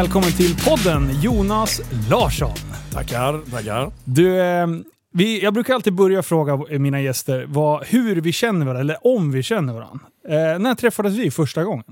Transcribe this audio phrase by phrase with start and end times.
[0.00, 1.80] Välkommen till podden Jonas
[2.10, 2.54] Larsson.
[2.92, 3.90] Tackar, tackar.
[4.04, 4.66] Du, eh,
[5.12, 9.32] vi, jag brukar alltid börja fråga mina gäster vad, hur vi känner varandra, eller om
[9.32, 10.00] vi känner varandra.
[10.28, 11.84] Eh, när träffades vi första gången?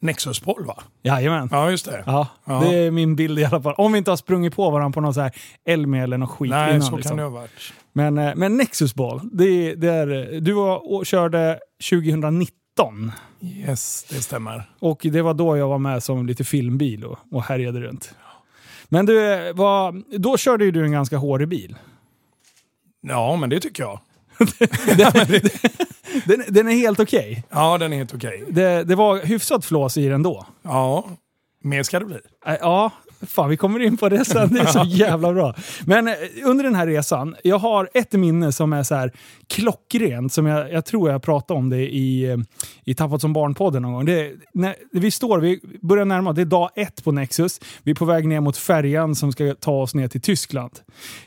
[0.00, 0.82] Nexus Paul va?
[1.02, 1.48] Jajamän.
[1.52, 2.02] Ja, just det.
[2.06, 2.60] Ja, Ja.
[2.60, 3.74] det är min bild i alla fall.
[3.76, 5.32] Om vi inte har sprungit på varandra på någon så här
[5.66, 6.82] Elmi eller något skit Nej, innan.
[6.82, 7.10] så liksom.
[7.10, 7.72] kan det ha varit.
[7.92, 11.58] Men, eh, men Nexus Ball, det, det är, du var, och körde
[11.90, 12.48] 2019.
[13.40, 14.70] Yes, det stämmer.
[14.78, 18.14] Och det var då jag var med som lite filmbil och, och härjade runt.
[18.88, 21.76] Men du, eh, vad, då körde ju du en ganska hårig bil.
[23.00, 24.00] Ja, men det tycker jag.
[26.26, 27.44] Den, den är helt okej.
[27.50, 28.44] Ja, den är helt okej.
[28.48, 30.46] Det, det var hyfsat flås i den då.
[30.62, 31.04] Ja,
[31.62, 32.18] mer ska det bli.
[32.46, 32.90] Äh, Ja,
[33.26, 34.48] fan vi kommer in på det sen.
[34.54, 35.54] Det är så jävla bra.
[35.86, 39.12] Men eh, under den här resan, jag har ett minne som är så här
[39.46, 42.36] klockrent, som jag, jag tror jag pratade om det i, eh,
[42.84, 44.04] i Tappat som barn-podden någon gång.
[44.04, 47.60] Det, är- när, vi står, vi börjar närma oss, det är dag ett på Nexus.
[47.82, 50.72] Vi är på väg ner mot färjan som ska ta oss ner till Tyskland.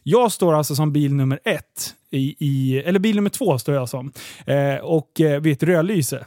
[0.04, 3.90] Jag står alltså som bil nummer ett, i, i, eller bil nummer två står jag
[3.90, 4.12] som,
[4.46, 6.26] eh, och eh, vid ett rödlyse.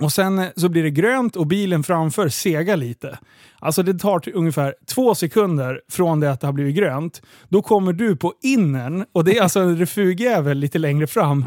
[0.00, 3.18] Och sen eh, så blir det grönt och bilen framför segar lite.
[3.58, 7.22] Alltså det tar ungefär två sekunder från det att det har blivit grönt.
[7.48, 11.44] Då kommer du på innern och det är alltså en refugjävel lite längre fram.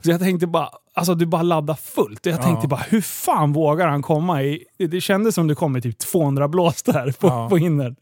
[0.00, 2.26] Så jag tänkte bara, alltså du bara laddar fullt.
[2.26, 4.64] Jag tänkte bara, hur fan vågar han komma i...
[4.78, 7.48] Det kändes som det kom i typ 200 blås där på, Ja.
[7.48, 7.96] på innern.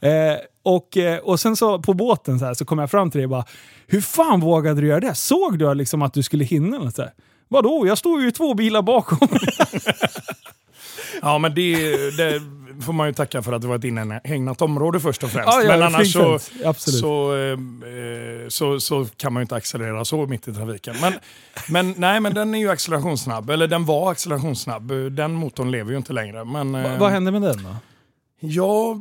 [0.00, 0.10] Eh,
[0.62, 3.24] och, eh, och sen så på båten så, här, så kom jag fram till dig
[3.26, 3.44] och bara,
[3.86, 5.14] hur fan vågade du göra det?
[5.14, 6.76] Såg du liksom att du skulle hinna?
[6.76, 7.12] Eller så här?
[7.52, 7.86] Vadå?
[7.86, 9.28] Jag stod ju två bilar bakom.
[11.22, 11.76] Ja, men det,
[12.16, 12.40] det
[12.84, 15.48] får man ju tacka för att det var ett inhägnat område först och främst.
[15.52, 16.38] Ja, ja, men annars så,
[16.74, 17.58] så, eh,
[18.48, 20.94] så, så kan man ju inte accelerera så mitt i trafiken.
[21.00, 21.12] Men,
[21.68, 23.50] men, nej, men den är ju accelerationssnabb.
[23.50, 24.92] Eller den var accelerationssnabb.
[25.10, 26.44] Den motorn lever ju inte längre.
[26.44, 27.76] Men, Va, eh, vad hände med den då?
[28.40, 29.00] Ja,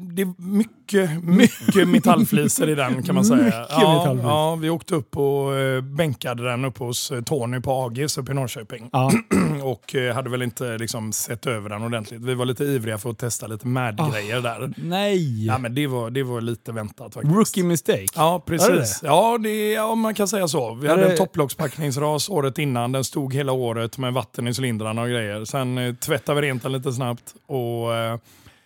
[0.00, 3.66] det är mycket, mycket metallfliser i den kan man säga.
[3.70, 4.18] Ja.
[4.22, 8.32] Ja, vi åkte upp och eh, bänkade den uppe hos eh, Tony på AGs uppe
[8.32, 8.88] i Norrköping.
[8.92, 9.12] Ja.
[9.62, 12.20] Och eh, hade väl inte liksom, sett över den ordentligt.
[12.20, 14.74] Vi var lite ivriga för att testa lite mad-grejer där.
[14.76, 15.46] Nej!
[15.46, 17.34] Ja, men det var, det var lite väntat faktiskt.
[17.34, 18.06] Rookie mistake.
[18.14, 19.00] Ja, Är det precis.
[19.02, 20.74] Ja, det, ja, man kan säga så.
[20.74, 22.92] Vi Är hade en topplockspackningsras året innan.
[22.92, 25.44] Den stod hela året med vatten i cylindrarna och grejer.
[25.44, 27.34] Sen eh, tvättade vi rent den lite snabbt.
[27.46, 28.18] Och, eh,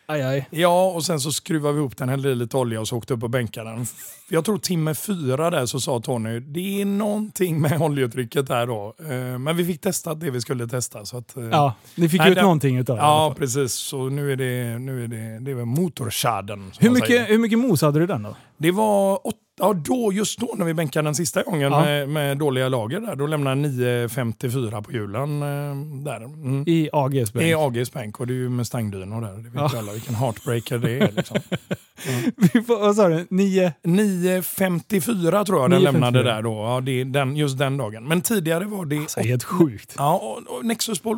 [0.09, 0.47] Aj, aj.
[0.51, 3.15] Ja, och sen så skruvade vi ihop den, hällde i lite olja och så åkte
[3.15, 3.87] upp och bänkade den.
[4.29, 8.95] Jag tror timme fyra där så sa Tony, det är någonting med oljetrycket där då.
[9.01, 11.05] Eh, Men vi fick testa det vi skulle testa.
[11.05, 13.03] Så att, eh, Ja, ni fick Nej, ut det- någonting utav det.
[13.03, 13.73] ja precis.
[13.73, 16.73] Så nu är det, nu är det, det är motorchaden.
[16.79, 18.37] hur, mycket, hur mycket mos hade du den då?
[18.59, 21.85] Det var åtta, ja, då, just då när vi bänkade den sista gången Ja.
[21.85, 23.17] med, med dåliga lager där.
[23.17, 23.73] Då lämnade den
[24.09, 26.17] 9,54 på hjulen eh, där.
[26.25, 26.65] Mm.
[26.67, 27.47] I AGs bänk?
[27.47, 29.33] I AGs bänk och det är ju med stangdynor där.
[29.33, 29.79] Det vet Ja.
[29.79, 31.13] alla vilken heartbreaker det är.
[31.13, 31.37] Liksom.
[32.53, 33.27] Vi får- Vad sa du?
[33.31, 33.73] Nio?
[33.83, 35.83] 9.54 tror jag den 9.54.
[35.93, 36.51] lämnade där då.
[36.51, 38.05] Ja, det är den, just den dagen.
[38.09, 38.99] Men tidigare var det...
[38.99, 39.95] Alltså, helt sjukt.
[39.99, 40.65] Ja, och,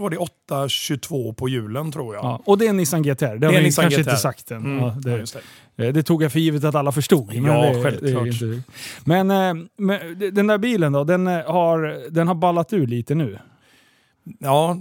[0.01, 0.17] var det
[0.51, 2.25] 8.22 på hjulen tror jag.
[2.25, 2.43] Ja.
[2.45, 3.25] Och det är en Nissan GTR.
[3.25, 4.11] Det har Det är vi Nissan kanske GTR.
[4.11, 4.57] inte sagt än.
[4.59, 5.25] Mm, Ja, ja, det,
[5.77, 5.87] det.
[5.87, 7.27] eh, det tog jag för givet att alla förstod.
[7.35, 8.27] Men Ja, det, självklart.
[8.27, 8.63] Inte,
[9.05, 13.15] men, eh, men den där bilen då, den eh, har, den har ballat ur lite
[13.15, 13.39] nu.
[14.39, 14.77] Ja,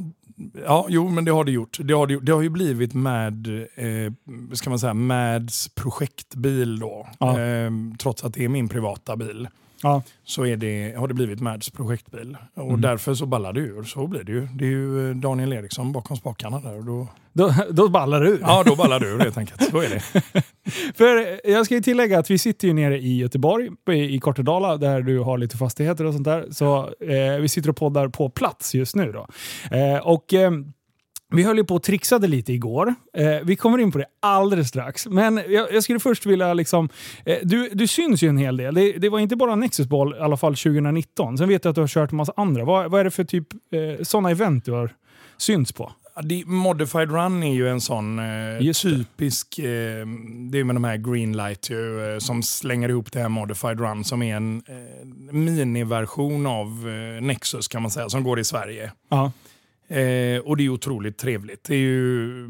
[0.66, 1.78] ja, jo men det har det gjort.
[1.82, 4.14] Det har, det, det har ju blivit med, eh,
[4.54, 7.08] ska man säga, Mads projektbil då.
[7.20, 7.40] Ja.
[7.42, 9.48] Eh, trots att det är min privata bil.
[9.84, 10.02] Ja.
[10.24, 12.38] Så är det, har det blivit Mads projektbil.
[12.56, 12.82] Och Mm.
[12.82, 13.84] därför så ballar det ur.
[13.84, 14.48] Så blir det ju.
[14.54, 16.78] Det är ju eh, Daniel Eriksson bakom spakarna där.
[16.78, 18.40] Och då, Då, då ballar det ur.
[18.42, 19.70] ja, då ballar det ur helt enkelt.
[19.72, 20.00] Så är det.
[20.98, 24.20] För eh, jag ska ju tillägga att vi sitter ju nere i Göteborg, i i
[24.20, 26.46] Kortedala, där du har lite fastigheter och sånt där.
[26.52, 29.28] Så eh, vi sitter och poddar på plats just nu då.
[29.78, 30.52] Eh, och eh,
[31.32, 32.96] vi höll ju på och trixade lite igår.
[33.18, 35.08] Eh, vi kommer in på det alldeles strax.
[35.08, 36.90] Men jag, jag skulle först vilja liksom...
[37.26, 38.76] Eh, du, du syns ju en hel del.
[38.76, 41.38] Det, det var inte bara Nexus Ball, i alla fall 2019.
[41.38, 42.66] Sen vet jag att du har kört en massa andra.
[42.66, 44.90] Vad, vad är det för typ eh, sådana event du har
[45.38, 45.92] synts på?
[46.46, 49.66] Modified Run är ju en sån eh, typisk, eh,
[50.52, 54.04] det är med de här Greenlight ju, eh, som slänger ihop det här Modified Run
[54.04, 58.92] som är en eh, miniversion av eh, Nexus kan man säga, som går i Sverige.
[59.10, 59.32] Ja.
[59.88, 61.64] Eh, och det är otroligt trevligt.
[61.64, 62.48] Det är ju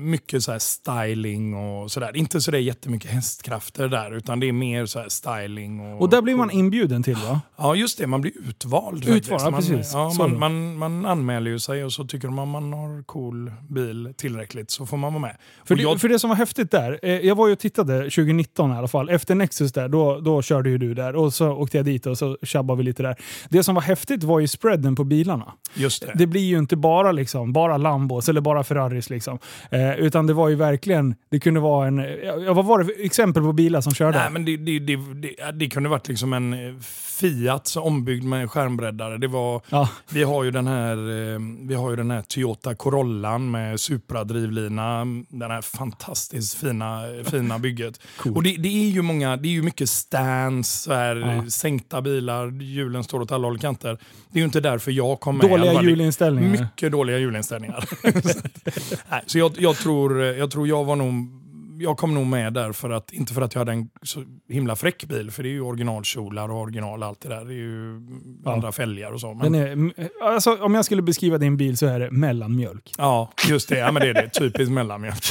[0.00, 2.16] mycket så styling och sådär.
[2.16, 5.80] Inte så där jättemycket hästkrafter där, utan det är mer så styling.
[5.80, 7.40] Och, Och där blir man inbjuden till va?
[7.56, 8.06] Ja, just det.
[8.06, 9.08] Man blir utvald.
[9.08, 9.90] Utvald, man, precis.
[9.92, 14.14] Ja, man, man, man anmäler ju sig och så tycker man man har cool bil
[14.16, 15.36] tillräckligt så får man vara med.
[15.64, 17.98] För det, jag, för det som var häftigt där, eh, jag var ju och tittade
[18.02, 21.50] 2019 i alla fall, efter Nexus där, då, då körde ju du där och så
[21.50, 23.16] åkte jag dit och så tjabbade vi lite där.
[23.48, 25.52] Det som var häftigt var ju spreaden på bilarna.
[25.74, 26.12] just det.
[26.14, 29.38] Det blir ju inte bara liksom, bara Lambos eller bara Ferraris liksom.
[29.70, 31.98] Eh, utan det var ju verkligen, det kunde vara en,
[32.46, 34.18] ja, vad var det för exempel på bilar som körde?
[34.18, 36.74] Nej, men det, det, det, det, det kunde varit liksom en eh,
[37.20, 39.18] Fiat ombyggd med skärmbreddare.
[39.18, 39.88] Det var, Ja.
[40.10, 41.38] vi, har ju den här, eh,
[41.68, 45.04] vi har ju den här Toyota Corollan med Supra-drivlina.
[45.28, 48.00] Den här fantastiskt fina, fina bygget.
[48.16, 48.36] Coolt.
[48.36, 51.50] Och det, det är ju många, det är ju mycket stands, så här, Ja.
[51.50, 53.98] sänkta bilar, hjulen står åt alla håll och kanter.
[54.32, 55.50] Det är ju inte därför jag kom med.
[55.50, 56.50] Dåliga hjulinställningar.
[56.50, 57.84] Mycket dåliga hjulinställningar.
[59.26, 61.40] Så jag, jag, tror, jag tror jag var nog
[61.82, 64.76] jag kom nog med där, för att, inte för att jag hade en så himla
[64.76, 67.44] fräck bil, för det är ju originalkjolar och original allt det där.
[67.44, 68.00] Det är ju
[68.44, 68.52] Ja.
[68.52, 69.34] andra fälgar och så.
[69.34, 69.92] Men, är,
[70.22, 72.92] alltså, om jag skulle beskriva din bil så är det mellanmjölk.
[72.98, 73.78] Ja, just det.
[73.78, 74.28] Ja, men det är det.
[74.28, 75.24] Typiskt mellanmjölk.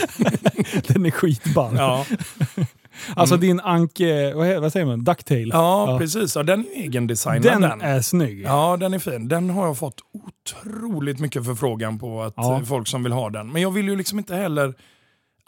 [0.88, 1.76] Den är skitball.
[1.78, 2.06] Ja,
[3.16, 5.04] Alltså din Anke, vad, säger man?
[5.04, 5.50] Ducktail.
[5.54, 5.98] ja, Ja.
[6.00, 6.36] precis.
[6.36, 7.42] Ja, den är egendesignad.
[7.42, 8.42] den, Den, är snygg.
[8.46, 9.28] Ja, den är fin.
[9.28, 12.62] Den har jag fått otroligt mycket förfrågan på att Ja.
[12.66, 13.52] folk som vill ha den.
[13.52, 14.74] Men jag vill ju liksom inte heller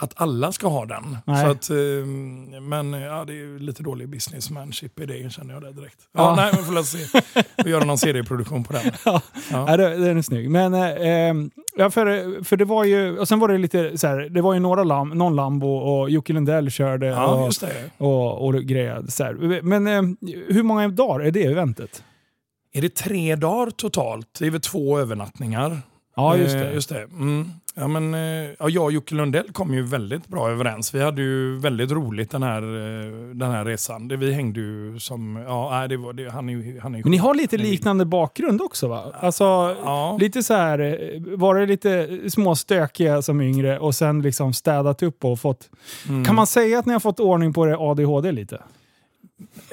[0.04, 1.18] att alla ska ha den.
[1.26, 1.46] Nej.
[1.46, 2.06] Så att, eh,
[2.62, 5.98] men ja, det är ju lite dålig businessmanship i det känner jag det direkt.
[6.14, 6.36] Ja, Ja.
[6.36, 7.22] Nej, men får se.
[7.66, 8.92] Vi gör någon serieproduktion på den.
[9.06, 9.22] Ja.
[9.52, 9.78] Ja.
[9.78, 10.50] Det- den är snygg.
[10.50, 11.36] Men, eh, eh,
[11.78, 14.54] ja, för, för det var ju, och sen var det lite så här, det var
[14.54, 17.90] ju några lam, någon Lambo och Jocke Lundell körde Ja, och, just det.
[17.98, 19.12] och, och grejade.
[19.12, 19.62] Så här.
[19.62, 20.02] Men eh,
[20.48, 22.04] hur många dagar är det eventet?
[22.74, 24.28] Är det tre dagar totalt?
[24.40, 25.82] Det är väl två övernattningar?
[26.16, 26.74] Ja, just Eh, det.
[26.74, 27.02] just det.
[27.04, 27.50] Mm.
[27.76, 30.94] Ja, men, eh, ja, jag och Jocke Lundell kom ju väldigt bra överens.
[30.96, 34.08] Vi hade ju väldigt roligt den här, eh, den här resan.
[34.08, 35.36] Det, vi hängde ju som...
[35.48, 36.80] Ja, det var, det, han är ju...
[36.80, 39.04] Han är ju Men ni har lite liknande bakgrund också va?
[39.20, 39.44] Alltså,
[39.84, 40.18] Ja.
[40.22, 45.26] lite så här, eh, var det lite småstökiga som yngre och sen liksom städat upp
[45.26, 45.70] och fått...
[46.10, 46.26] Mm.
[46.26, 48.62] Kan man säga att ni har fått ordning på det ADHD lite?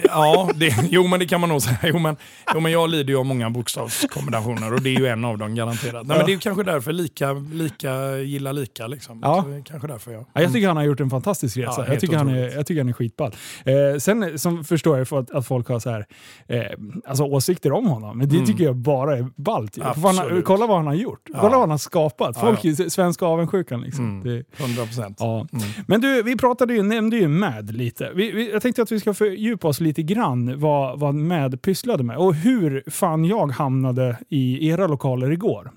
[0.04, 1.76] Ja, det, jo men det kan man nog säga.
[1.82, 2.16] Jo men,
[2.54, 5.54] jo, men jag lider ju av många bokstavskombinationer och det är ju en av dem
[5.54, 5.92] garanterat.
[6.06, 6.16] Nej, Ja.
[6.16, 8.86] men det är kanske därför lika, lika gillar lika.
[8.86, 9.20] Liksom.
[9.22, 9.44] Ja.
[9.64, 10.24] Kanske därför jag...
[10.32, 11.72] Ja, jag tycker han har gjort en fantastisk resa.
[11.78, 13.34] Ja, jag, tycker han är, jag tycker han är skitball.
[13.64, 16.06] Eh, sen som förstår jag att, att folk har så här,
[16.48, 16.62] eh,
[17.06, 18.46] alltså åsikter om honom, men det Mm.
[18.46, 19.78] tycker jag bara är ballt.
[19.82, 21.20] han Kolla vad han har gjort.
[21.32, 21.38] Ja.
[21.40, 22.36] Kolla vad han har skapat.
[22.36, 22.70] Ja, Folk ja.
[22.84, 23.80] är svenska avundsjukan.
[23.80, 24.04] Liksom.
[24.04, 24.22] Mm.
[24.56, 25.16] Det, 100 procent.
[25.20, 25.46] ja.
[25.52, 25.64] Mm.
[25.86, 28.10] Men du, vi pratade ju, nämnde ju MAD lite.
[28.14, 32.04] Vi, vi, jag tänkte att vi ska fördjupa oss lite grann vad, vad MAD pysslade
[32.04, 35.70] med och hur fan jag hamnade i era lokaler igår.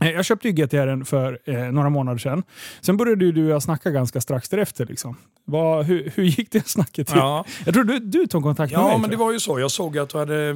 [0.00, 2.42] Eh, Jag köpte ju GTR för eh, några månader sedan.
[2.80, 4.86] Sen började ju du och jag snacka ganska strax därefter.
[4.86, 5.16] Liksom.
[5.44, 7.16] Vad, hur, hur gick det snacket till?
[7.16, 7.44] Ja.
[7.64, 8.92] Jag tror du, du tog kontakt med mig.
[8.92, 9.60] Ja, men det var ju så.
[9.60, 10.52] Jag såg att du hade,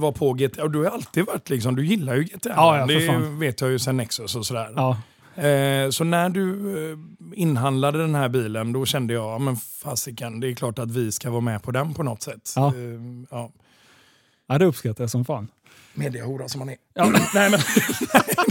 [0.00, 0.28] var på.
[0.62, 2.48] Och du har alltid varit liksom, du gillar ju GTA.
[2.56, 4.72] Ja, ja, det vet jag ju sen Nexus och sådär.
[4.76, 4.98] Ja.
[5.36, 6.98] Eh, så när du eh,
[7.34, 11.12] inhandlade den här bilen, då kände jag, ja men fasiken, det är klart att vi
[11.12, 12.52] ska vara med på den på något sätt.
[12.56, 12.68] Ja.
[12.68, 13.50] Eh, ja.
[14.46, 15.48] ja, det uppskattar jag som fan.
[15.94, 16.76] Mediahora som man är.
[16.94, 17.04] Ja.
[17.34, 17.60] nej, men,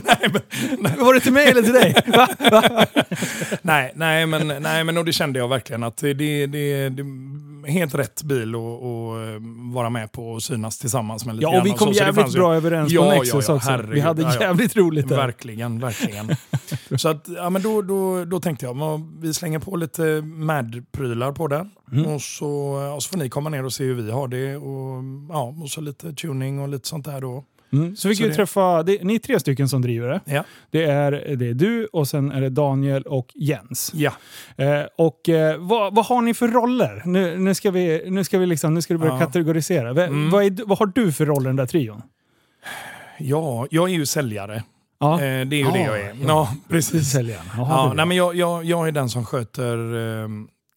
[0.04, 0.42] nej,
[0.80, 1.96] men, Var det till mig eller till dig?
[2.08, 2.28] Va?
[3.62, 6.90] nej, nej, men, nej, men och det kände jag verkligen att det, det, det,
[7.68, 11.66] helt rätt bil att eh, vara med på och synas tillsammans med lite Ja, och
[11.66, 13.70] vi och kom så, så jävligt ju- bra överens Ja, på ja, Nexus ja, också.
[13.70, 13.94] herregud.
[13.94, 14.42] vi hade Ja, ja.
[14.42, 15.16] jävligt roligt där.
[15.18, 16.36] Verkligen, verkligen.
[16.98, 21.48] så att, ja, men då, då, då tänkte jag, vi slänger på lite Mad-prylar på
[21.48, 21.70] den.
[21.92, 22.06] Mm.
[22.06, 22.50] Och, så,
[22.96, 24.56] och så får ni komma ner och se hur vi har det.
[24.56, 27.44] Och, ja, och så lite tuning och lite sånt där då.
[27.74, 27.96] Mm.
[27.96, 30.22] Så fick Så vi det- träffa, det, ni är tre stycken som driver det.
[30.26, 30.44] Ja.
[30.72, 33.92] Det är, det är du och sen är det Daniel och Jens.
[33.96, 34.12] Ja.
[34.58, 37.02] Eh, och eh, vad, vad har ni för roller?
[37.06, 39.20] Nu, nu ska vi, nu ska vi liksom, nu ska du börja Ja.
[39.20, 39.94] kategorisera.
[39.94, 40.30] V- Mm.
[40.30, 42.02] Vad, är, vad har du för roll i den där trion?
[43.20, 44.64] ja, jag är ju säljare.
[45.00, 46.06] Ja, Eh, det är ju Ja, det jag är.
[46.08, 46.14] ja.
[46.28, 47.12] Ja, precis.
[47.12, 47.46] säljaren.
[47.58, 49.78] Ja, nej, men jag, jag, jag är den som sköter
[50.24, 50.28] eh,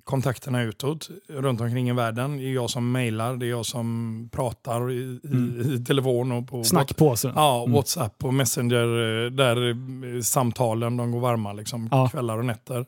[0.09, 2.37] kontakterna utåt runt omkring i världen.
[2.37, 5.61] Det är jag som mejlar, det är jag som pratar i, Mm.
[5.75, 7.33] i telefon och på Snackpåsen.
[7.35, 7.73] Ja, Mm.
[7.73, 12.09] WhatsApp och Messenger eh, där eh, samtalen de går varma liksom, Ja.
[12.09, 12.79] kvällar och nätter.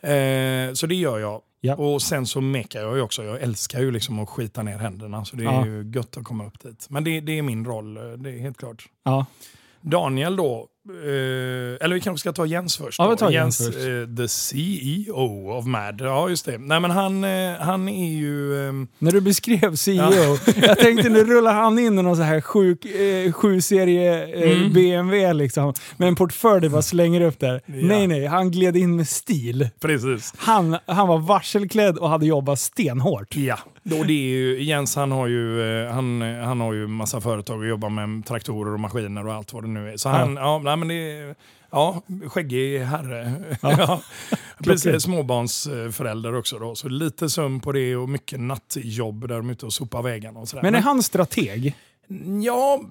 [0.00, 1.40] Eh, så det gör jag.
[1.60, 1.74] Ja.
[1.76, 3.24] Och sen så mekar jag ju också.
[3.24, 5.66] Jag älskar ju liksom att skita ner händerna så det är Ja.
[5.66, 6.86] ju gött att komma upp dit.
[6.90, 8.84] Men det, det är min roll, eh, det är helt klart.
[9.04, 9.26] Ja.
[9.80, 12.98] Daniel då, Eh, eller vi kanske ska ta Jens först.
[12.98, 13.78] Ja, Jens, Jens först.
[13.78, 16.00] eh, the CEO of MAD.
[16.00, 16.58] Ja, just det.
[16.58, 18.68] Nej, men han, eh, han är ju...
[18.68, 22.40] ehm, När du beskrev CEO, jag tänkte nu rullar han in i någon så här
[22.40, 24.22] sjuk, eh, sju serie
[24.52, 24.72] Mm.
[24.72, 25.74] BMW liksom.
[25.96, 27.60] Med en portfölj bara slänger upp där.
[27.66, 27.74] Ja.
[27.74, 29.68] Nej nej, han gled in med stil.
[29.80, 30.34] precis.
[30.36, 33.36] Han, han var varselklädd och hade jobbat stenhårt.
[33.36, 37.20] Ja, då det är ju, Jens han har ju, eh, han, han har ju massa
[37.20, 39.96] företag och jobbar med traktorer och maskiner och allt vad det nu är.
[39.96, 41.34] Så han, ja, nej, men det är,
[41.70, 43.32] ja, skäggig herre.
[43.62, 44.02] Ja.
[44.64, 46.74] Precis, småbarnsförälder också då.
[46.74, 50.40] Så lite sömn på det och mycket nattjobb där de är ute och sopar vägarna
[50.40, 50.62] och sådär.
[50.62, 51.74] Men är han strateg?
[52.44, 52.82] Ja,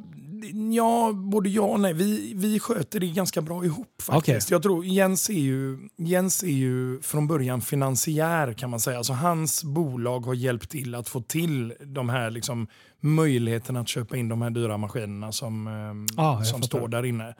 [0.76, 1.94] ja, både ja och nej.
[1.94, 4.48] Vi, vi sköter det ganska bra ihop faktiskt.
[4.48, 4.56] Okej.
[4.56, 8.98] Jag tror Jens är, ju, Jens är ju från början finansiär kan man säga.
[8.98, 12.68] Alltså hans bolag har hjälpt till att få till de här liksom,
[13.00, 15.68] möjligheterna att köpa in de här dyra maskinerna som,
[16.18, 17.36] Ah, som står där inne.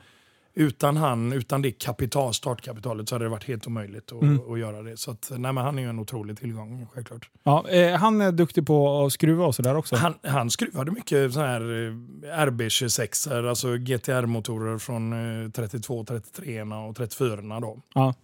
[0.54, 4.52] Utan han, utan det kapital, startkapitalet så hade det varit helt omöjligt att, Mm.
[4.52, 4.96] att göra det.
[4.96, 7.30] Så att, nej, han är ju en otrolig tillgång, självklart.
[7.42, 9.96] Ja, eh, han är duktig på att skruva och sådär också.
[9.96, 15.12] Han, han skruvade mycket så här eh, RB26, alltså GTR-motorer från
[15.44, 17.78] eh, 32, 33 och 34 då.
[17.94, 18.14] Ja.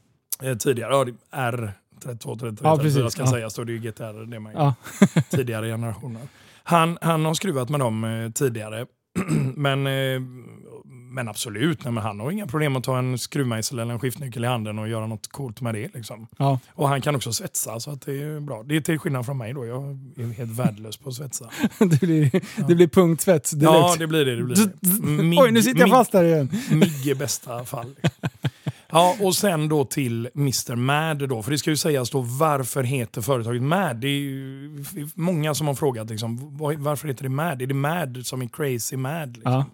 [0.43, 3.27] Eh, Tidigare, ja, det- R32, 33, Ja, 34 precis, ska ja.
[3.31, 4.75] sägas då, det är ju GTR det man Ja.
[5.31, 6.23] tidigare generationer.
[6.63, 8.87] Han, han har skruvat med dem eh, tidigare.
[9.55, 10.21] men, eh,
[11.09, 14.45] men absolut, nej, men han har inga problem att ta en skruvmejsel eller en skiftnyckel
[14.45, 15.95] i handen och göra något coolt med det.
[15.95, 16.27] Liksom.
[16.39, 16.59] Ja.
[16.75, 18.63] Och han kan också svetsa, så att det är bra.
[18.63, 19.83] Det är till skillnad från mig då, jag
[20.17, 21.51] är helt värdelös på att svetsa.
[21.79, 22.31] det, blir,
[22.69, 23.99] det blir punktsvets Ja, deluxe.
[23.99, 24.37] det blir det.
[24.37, 25.23] det, blir det.
[25.23, 26.51] Mig- Oj, nu sitter jag mig- fast här igen.
[26.71, 27.95] Migg i bästa fall.
[28.91, 30.77] Ja, och sen då till Mr.
[30.77, 31.43] Mad då.
[31.43, 33.97] För det ska ju sägas då, varför heter företaget Mad?
[33.97, 34.85] Det är ju
[35.15, 37.63] många som har frågat liksom, varför heter det Mad?
[37.63, 39.37] Är det Mad som är crazy mad?
[39.37, 39.53] Liksom?
[39.53, 39.65] Ja.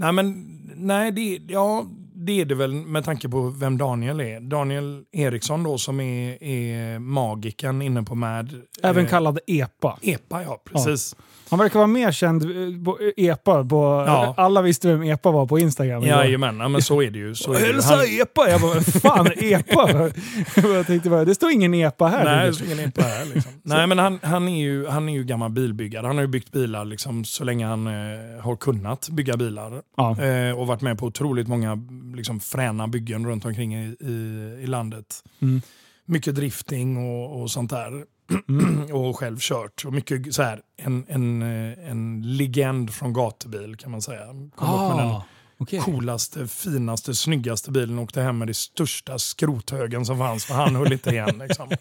[0.00, 1.86] Nej, men nej, det, ja,
[2.26, 4.40] det är det väl med tanke på vem Daniel är.
[4.40, 8.54] Daniel Eriksson då som är, är magiken inne på Mad.
[8.82, 9.98] Även Eh, kallad EPA.
[10.02, 11.16] EPA, ja precis.
[11.50, 13.64] Han verkar vara mer känd eh, på EPA.
[13.64, 14.34] På, Ja.
[14.36, 16.02] Alla visste vem EPA var på Instagram.
[16.02, 17.34] Jajamän, ja, men så är det ju.
[17.34, 17.58] Så är.
[17.58, 18.48] Hälsa Han- EPA!
[18.50, 20.10] Jag bara, fan EPA?
[20.74, 22.24] jag tänkte bara, det står ingen EPA här.
[22.24, 23.24] Nej, det står ingen EPA här.
[23.34, 23.52] Liksom.
[23.62, 26.06] Nej, men han, han, är ju, han är ju gammal bilbyggare.
[26.06, 27.92] Han har ju byggt bilar liksom, så länge han eh,
[28.42, 29.82] har kunnat bygga bilar.
[29.96, 30.22] Ja.
[30.22, 31.76] Eh, och varit med på otroligt många
[32.14, 34.12] liksom, fräna byggen runt omkring i, i,
[34.62, 35.24] i landet.
[35.42, 35.62] Mm.
[36.04, 38.04] Mycket drifting och, och sånt där.
[38.48, 38.90] Mm.
[38.92, 39.84] och själv kört.
[39.84, 44.26] Och mycket så här, en, en, en legend från gatubil kan man säga.
[44.26, 45.24] Kom upp med den Ah,
[45.58, 45.80] okej.
[45.80, 50.76] coolaste, finaste, snyggaste bilen och åkte hem med det största skrothögen som fanns för han
[50.76, 51.42] höll inte igen.
[51.48, 51.70] Liksom.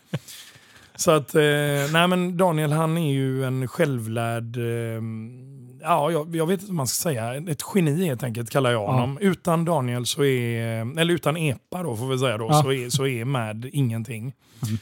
[0.96, 1.42] Så att, eh,
[1.92, 5.02] nej men Daniel han är ju en självlärd, eh,
[5.82, 8.82] ja jag, jag vet inte vad man ska säga, ett geni helt enkelt kallar jag
[8.84, 8.92] Ja.
[8.92, 9.18] honom.
[9.22, 12.62] Utan Daniel så är, eller utan EPA då får vi säga då, Ja.
[12.64, 14.22] så, är, så är MAD ingenting.
[14.68, 14.78] Mm.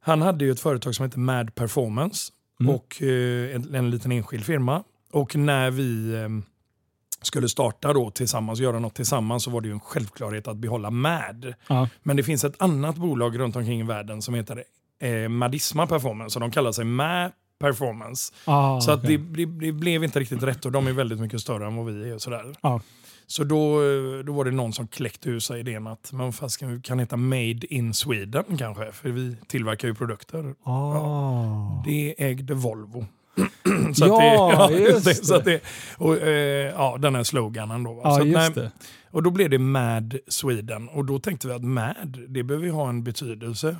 [0.00, 2.74] Han hade ju ett företag som heter MAD Performance Mm.
[2.74, 4.82] och eh, en, en liten enskild firma.
[5.12, 6.28] Och när vi eh,
[7.22, 10.90] skulle starta då tillsammans, göra något tillsammans, så var det ju en självklarhet att behålla
[10.90, 11.54] MAD.
[11.68, 11.88] Ja.
[12.02, 14.64] Men det finns ett annat bolag runt omkring i världen som heter
[15.00, 17.30] eh, Madisma Performance och de kallar sig MA
[17.64, 18.32] Performance.
[18.44, 19.16] Ah, så att okej.
[19.18, 21.86] det, det, det blev inte riktigt rätt och de är väldigt mycket större än vad
[21.86, 22.14] vi är.
[22.14, 22.54] Och sådär.
[22.60, 22.80] Ja.
[23.26, 23.80] Så då,
[24.22, 27.16] då var det någon som kläckte ur sig idén att man fast kan, kan heta
[27.16, 30.54] Made in Sweden kanske, för vi tillverkar ju produkter.
[30.62, 31.82] Ah.
[31.84, 33.06] Det ägde Volvo.
[33.96, 35.14] Ja, just det.
[35.14, 35.38] Så det.
[35.38, 35.60] att det
[35.96, 38.00] och, eh, ja, den här sloganen då.
[38.04, 38.70] Ja, så att, nej, det.
[39.10, 40.88] och då blev det Mad Sweden.
[40.88, 43.76] Och då tänkte vi att Mad, det behöver ju ha en betydelse.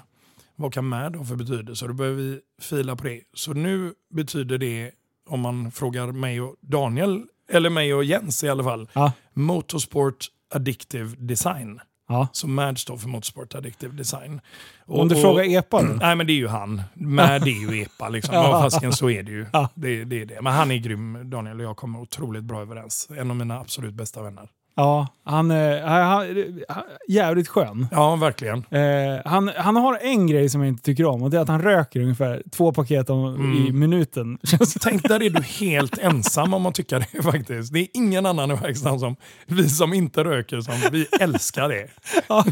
[0.57, 1.87] Vad kan Mad ha för betydelse?
[1.87, 3.21] Då behöver vi fila på det.
[3.35, 4.91] Så nu betyder det,
[5.29, 9.13] om man frågar mig och Daniel, eller mig och Jens i alla fall, Ja.
[9.33, 11.81] Motorsport Addictive Design.
[12.09, 12.29] Ja.
[12.33, 14.41] Så MAD står för Motorsport Addictive Design.
[14.87, 15.93] Och- Om du och- frågar EPA då?
[16.01, 16.83] Nej men det är ju han.
[16.95, 18.35] MAD är ju EPA liksom.
[18.39, 19.47] Ja, fasken så är det ju.
[19.53, 19.69] Ja.
[19.75, 20.43] Det, det är det.
[20.43, 23.09] Men han är grym, Daniel, och jag kommer otroligt bra överens.
[23.19, 24.49] En av mina absolut bästa vänner.
[24.77, 26.27] Ja, han är han,
[27.09, 27.87] jävligt skön.
[27.91, 28.59] Ja, verkligen.
[28.71, 31.49] Eh, han, han har en grej som jag inte tycker om och det är att
[31.49, 33.67] han röker ungefär två paket om, Mm.
[33.67, 34.39] i minuten.
[34.81, 37.73] Tänk, där är du helt ensam om att tycka det faktiskt.
[37.73, 39.17] Det är ingen annan i verkstaden som
[39.47, 41.87] vi som inte röker som vi älskar det.
[42.29, 42.45] Ja,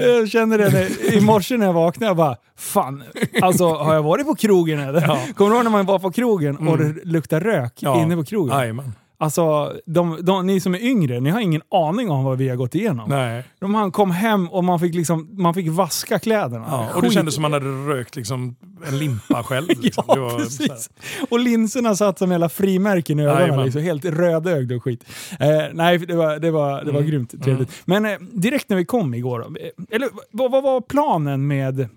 [0.00, 2.10] jag känner det när, i morse när jag vaknade.
[2.10, 3.02] Jag bara, fan,
[3.42, 5.00] alltså har jag varit på krogen eller?
[5.02, 5.18] Ja.
[5.34, 6.94] Kommer du ihåg när man var på krogen och Mm.
[6.94, 8.02] det luktade rök Ja.
[8.02, 8.58] inne på krogen?
[8.58, 8.92] Jajamän.
[9.18, 12.56] Alltså, de, de, ni som är yngre, ni har ingen aning om vad vi har
[12.56, 13.08] gått igenom.
[13.10, 13.44] Nej.
[13.60, 16.66] De, man kom hem och man fick, liksom, man fick vaska kläderna.
[16.70, 18.56] Ja, och det kändes som man hade rökt liksom
[18.88, 19.66] en limpa själv.
[19.82, 20.04] Liksom.
[20.08, 20.90] Ja, var precis.
[21.30, 23.64] Och linserna satt som hela frimärken i ögonen.
[23.64, 25.04] Liksom, helt rödögd och skit.
[25.40, 27.10] Eh, nej, det var, det var, det var Mm.
[27.10, 27.82] grymt trevligt.
[27.84, 31.88] Men eh, direkt när vi kom igår, eh, eller vad, vad var planen med,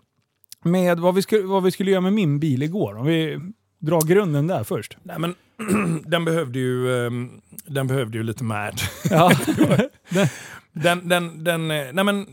[0.64, 2.98] med vad, vi skulle, vad vi skulle göra med min bil igår?
[2.98, 3.40] Om vi
[3.80, 4.98] drar grunden där först.
[5.04, 5.36] Nej, men,
[6.06, 8.82] den, behövde ju, ehm, den behövde ju lite mad.
[9.10, 9.32] Ja.
[10.74, 12.28] Den, den, den, eh, nej men,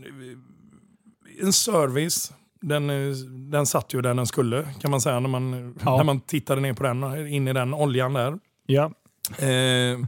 [1.41, 3.15] en service, den, eh,
[3.51, 5.97] den satt ju där den skulle kan man säga när man, Ja.
[5.97, 8.39] när man tittade ner på den, in i den oljan där.
[8.65, 8.91] ja.
[9.47, 9.99] Eh,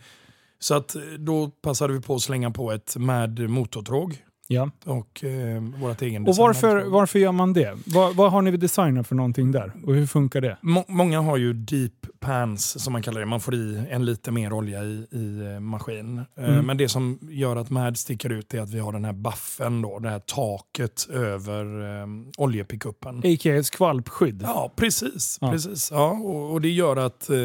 [0.59, 4.17] så att eh, då passade vi på att slänga på ett med motortråg
[4.49, 4.69] ja.
[4.85, 7.77] och eh, vårt egen Och varför, varför gör man det?
[7.85, 9.71] Vad, vad har ni designat för någonting där?
[9.85, 10.57] Och hur funkar det?
[10.61, 13.25] Må- Många har ju deep pans som man kallar det.
[13.25, 16.17] Man får i en lite mer olja i, i eh, maskin.
[16.37, 16.65] Eh, Mm.
[16.65, 19.81] Men det som gör att MAD sticker ut är att vi har den här buffen,
[19.81, 21.65] då, det här taket över
[22.01, 23.17] eh, oljepickuppen.
[23.19, 23.63] A.k.a.
[23.63, 24.41] skvalpskydd.
[24.45, 25.37] Ja, precis.
[25.41, 25.51] Ja.
[25.51, 25.91] precis.
[25.91, 27.37] Ja, och, och det gör att, eh,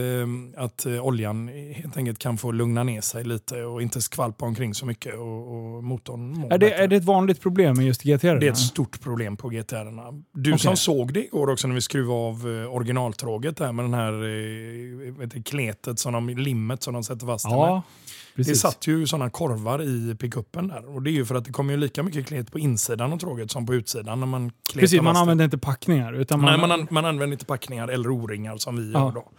[0.57, 4.75] att eh, oljan helt enkelt kan få lugna ner sig lite och inte skvalpa omkring
[4.75, 6.85] så mycket och, och motorn mår Är det, bättre.
[6.85, 8.35] är det ett vanligt problem med just GTR?
[8.41, 10.23] Det är ett stort problem på GTR-erna.
[10.33, 10.59] Du Okej.
[10.59, 14.13] som såg det igår också när vi skruvade av eh, originaltråget där med den här
[14.13, 17.69] eh, vet du, kletet, som de, limmet som de sätter fast den med.
[17.69, 17.83] Ja,
[18.37, 20.95] Det satt ju sådana korvar i pickuppen där.
[20.95, 23.19] Och det är ju för att det kommer ju lika mycket klet på insidan av
[23.19, 25.21] tråget som på utsidan när man Precis, man det.
[25.21, 26.13] använder inte packningar.
[26.13, 29.01] Utan man, Nej, man, an, man använder inte packningar eller o-ringar som vi Ja.
[29.05, 29.31] gör då.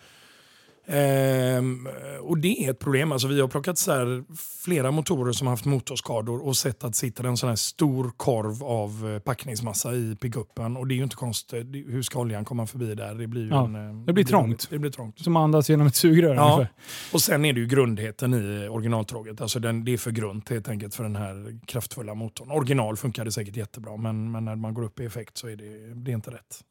[0.88, 1.88] Ehm,
[2.22, 3.12] och det är ett problem.
[3.12, 4.24] Alltså, vi har plockat så
[4.65, 8.12] flera motorer som har haft motorskador och sett att det sitter en sån här stor
[8.18, 10.77] korv av eh, packningsmassa i pickuppen.
[10.77, 11.72] Och det är ju inte konstigt.
[11.74, 13.15] Det- Hur ska oljan komma förbi där?
[13.15, 14.68] Det blir Ja, en, eh, det blir trångt.
[14.70, 15.20] Det blir trångt.
[15.20, 16.44] Som andas genom ett sugrör Ja.
[16.54, 16.74] ungefär.
[17.13, 19.42] Och sen är det ju grundheten i originaltråget.
[19.42, 22.51] Alltså den, det är för grunt helt enkelt för den här kraftfulla motorn.
[22.51, 25.56] Original funkar det säkert jättebra men, men när man går upp i effekt så är
[25.56, 26.62] det, det är inte rätt.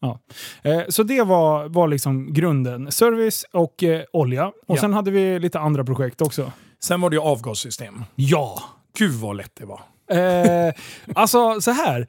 [0.62, 2.92] Eh, så det var, var liksom grunden.
[2.92, 4.46] Service och eh, olja.
[4.46, 4.76] Och Ja.
[4.80, 6.52] sen hade vi lite andra projekt också.
[6.84, 8.04] Sen var det ju avgassystem.
[8.14, 8.62] Ja!
[8.98, 9.80] Gud vad lätt det var.
[10.10, 10.72] Eh,
[11.14, 12.06] alltså så här.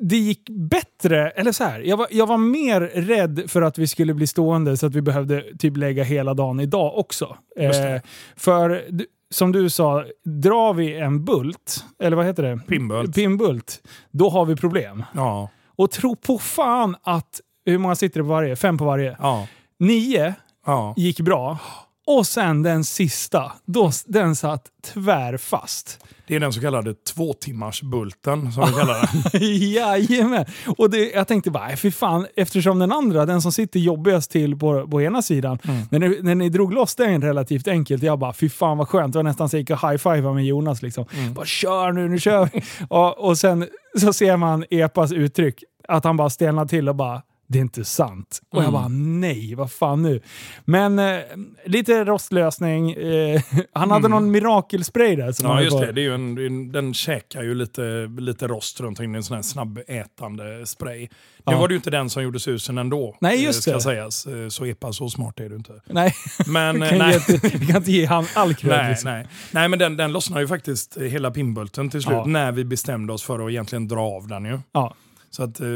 [0.00, 1.80] Det gick bättre, eller så här.
[1.80, 5.02] Jag var, jag var mer rädd för att vi skulle bli stående så att vi
[5.02, 7.36] behövde typ lägga hela dagen idag också.
[7.56, 8.00] Eh,
[8.36, 8.84] för
[9.30, 12.60] som du sa, drar vi en bult, eller vad heter det?
[12.68, 13.14] Pimbult.
[13.14, 15.02] Pimbult, då har vi problem.
[15.14, 15.48] Ja.
[15.76, 18.56] Och tro på fan att, hur många sitter det på varje?
[18.56, 19.16] Fem på varje?
[19.20, 19.46] Ja.
[19.78, 20.34] Nio
[20.64, 20.94] Ja.
[20.96, 21.58] gick bra.
[22.06, 26.04] Och sen den sista, då, den satt tvärfast.
[26.26, 29.40] Det är den så kallade tvåtimmarsbulten som vi kallar den.
[29.72, 30.44] Jajamän!
[30.78, 34.30] Och det, jag tänkte bara, "Nej, fy fan, eftersom den andra, den som sitter jobbigast
[34.30, 35.82] till på, på ena sidan, Mm.
[35.90, 39.12] när, ni, när ni drog loss den relativt enkelt, jag bara, fy fan vad skönt.
[39.12, 40.82] Det var nästan så jag gick och high-fivade med Jonas.
[40.82, 41.04] Liksom.
[41.14, 41.34] Mm.
[41.34, 42.62] Bara kör nu, nu kör vi!
[42.88, 43.68] och, och sen
[44.00, 47.22] så ser man Epas uttryck, att han bara stelnar till och bara,
[47.54, 48.40] det är inte sant.
[48.50, 48.72] Och jag Mm.
[48.72, 50.20] bara, nej, vad fan nu?
[50.64, 51.20] Men eh,
[51.64, 52.90] lite rostlösning.
[52.92, 53.40] Eh,
[53.72, 55.32] han hade någon mirakelspray där.
[55.32, 55.56] Som Mm.
[55.58, 57.82] Ja just det, det är ju en, den käkar ju lite,
[58.18, 59.14] lite rost runt omkring.
[59.14, 61.00] En sån här snabbätande spray.
[61.46, 61.58] Nu Ja.
[61.58, 63.16] var det ju inte den som gjorde susen ändå.
[63.20, 63.80] Nej, eh, just ska det.
[63.80, 64.26] sägas.
[64.26, 65.72] Eh, Så epa, så smart är du inte.
[65.86, 66.14] Nej,
[66.46, 67.20] Men, vi eh, kan, nej.
[67.28, 68.70] ge, vi kan inte ge han all cred.
[68.72, 69.10] Nej, liksom.
[69.10, 69.26] nej.
[69.50, 72.24] nej, men den, den lossnade ju faktiskt hela pinnbulten till slut Ja.
[72.26, 74.44] när vi bestämde oss för att egentligen dra av den.
[74.44, 74.58] Ju.
[74.72, 74.94] Ja.
[75.34, 75.66] Så att eh,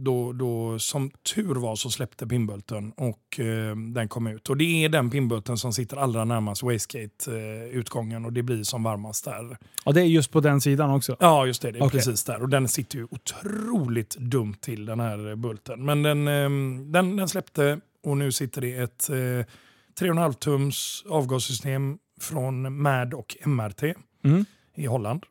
[0.00, 4.48] då, då, som tur var så släppte pinnbulten och eh, den kom ut.
[4.50, 9.24] Och det är den pinnbulten som sitter allra närmast wastegate-utgången och det blir som varmast
[9.24, 9.58] där.
[9.84, 11.16] ja, det är just på den sidan också.
[11.20, 11.70] Ja, just det.
[11.72, 11.90] Det är Okej.
[11.98, 12.42] precis där.
[12.42, 15.84] Och den sitter ju otroligt dumt till den här eh, bulten.
[15.84, 16.50] Men den, eh,
[16.92, 23.36] den, den släppte och nu sitter det ett eh, 3,5 tums avgassystem från MAD och
[23.46, 23.82] MRT
[24.24, 24.44] Mm.
[24.76, 25.22] i Holland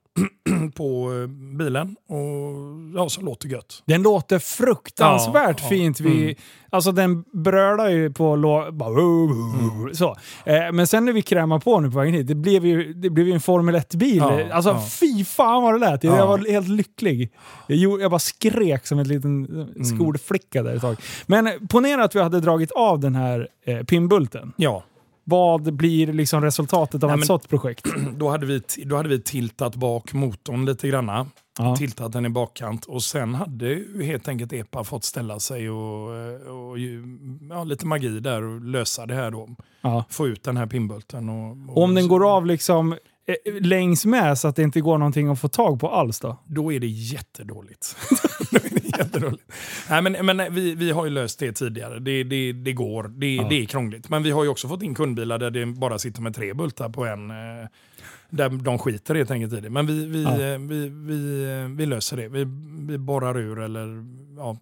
[0.76, 1.96] på eh, bilen.
[2.08, 3.84] Och ja, som låter gött.
[3.86, 6.00] Den låter fruktansvärt Ja, fint.
[6.00, 6.36] Vi, Mm.
[6.70, 8.38] Alltså den brölar ju på.
[8.72, 9.94] Bara, Mm.
[9.94, 10.16] så.
[10.46, 13.10] Eh, men sen när vi krämade på nu på vägen hit, det blev ju, det
[13.10, 14.18] blev ju en Formel 1-bil.
[14.18, 14.84] Ja, alltså ja.
[15.00, 16.04] fy fan vad det lät.
[16.04, 16.26] Jag Ja.
[16.26, 17.32] var helt lycklig.
[17.68, 19.60] Jag, gjorde- jag bara skrek som en liten Mm.
[19.76, 20.98] eh, skolflicka där ett tag.
[21.26, 24.54] Men ponera att vi hade dragit av den här eh, pinnbulten.
[24.58, 24.84] Ja,
[25.30, 27.86] Vad blir liksom resultatet av Nej, ett men- sådant projekt?
[28.18, 31.28] då hade, vi, då hade vi tiltat bak motorn lite granna.
[31.60, 31.76] Ja.
[31.76, 36.48] Tiltat den i bakkant och sen hade helt enkelt EPA fått ställa sig och, eh,
[36.56, 36.80] och
[37.50, 39.50] ja, lite magi där och lösa det här då.
[39.82, 40.04] Ja.
[40.10, 41.30] Få ut den här pinnbulten.
[41.30, 42.96] Och, Och om den går av liksom
[43.62, 46.44] längs med så att det inte går någonting att få tag på alls då?
[46.46, 47.96] Då är det jättedåligt.
[48.52, 49.44] då är det jättedåligt.
[49.90, 52.00] Nej, men, men vi, vi har ju löst det tidigare.
[52.00, 53.04] Det, det, det går.
[53.08, 53.48] Det, Ja.
[53.50, 54.10] det är krångligt.
[54.10, 56.90] Men vi har ju också fått in kundbilar där det bara sitter med tre bultar
[56.90, 57.32] på en.
[58.30, 59.70] Där de skiter helt enkelt i det.
[59.70, 60.32] Men vi, vi, Ja.
[60.42, 62.28] eh, vi, vi, eh, vi löser det.
[62.28, 62.44] Vi,
[62.88, 64.06] vi borrar ur eller
[64.38, 64.58] ja,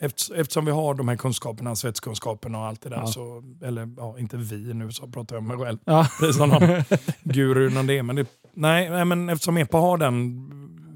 [0.00, 2.96] efter- Eftersom vi har de här kunskaperna, svetskunskaperna och allt det där.
[2.96, 3.06] Ja.
[3.06, 5.78] Så, eller ja, inte vi nu, så pratar jag om mig själv.
[5.84, 6.06] Ja.
[6.20, 6.84] Det är som någon
[7.34, 8.02] guru någon det.
[8.02, 10.48] Men det, nej, nej, men eftersom EPA har den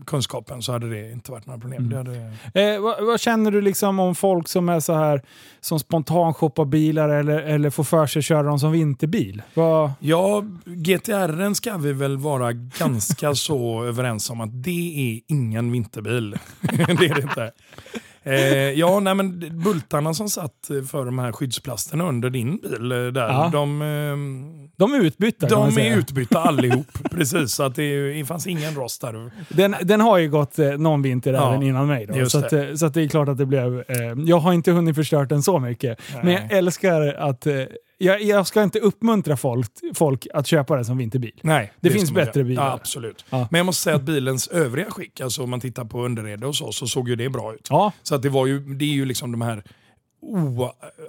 [0.07, 1.85] kunskapen så hade det inte varit några problem.
[1.85, 1.90] Mm.
[1.90, 5.23] Det hade, Eh, vad, vad känner du liksom om folk som är så här
[5.61, 9.42] som spontan shoppar bilar eller, eller får för sig köra dem som vinterbil?
[9.55, 15.73] Vad, Ja, GTR ska vi väl vara ganska så överens om att det är ingen
[15.73, 16.37] vinterbil.
[16.61, 17.53] det är det inte.
[18.27, 22.99] Eh, ja, nej, men bultarna som satt för de här skyddsplasterna under din bil eh,
[22.99, 23.51] där, Ja.
[23.53, 24.17] de, eh,
[24.77, 25.95] de är utbytta de säga.
[25.95, 26.87] är utbytta allihop.
[27.11, 29.31] Precis, så att det, det fanns ingen rost där.
[29.49, 32.07] Den, den har ju gått eh, någon vinter Ja, även innan mig.
[32.07, 32.69] Då, så, att, det.
[32.69, 33.85] eh, så att det är klart att det blev...
[34.27, 35.99] Jag har inte hunnit förstört den så mycket.
[36.23, 36.59] Men jag Nej.
[36.59, 37.47] älskar att...
[37.98, 41.40] Jag, jag ska inte uppmuntra folk, folk att köpa den som vinterbil.
[41.42, 42.66] Nej, Det finns ska man bättre bilar.
[42.66, 43.24] Ja, absolut.
[43.30, 43.48] Ja.
[43.50, 46.56] Men jag måste säga att bilens övriga skick, alltså om man tittar på underrede och
[46.56, 47.66] så, så såg ju det bra ut.
[47.70, 49.64] Ja, Så att det, var ju, det är ju liksom de här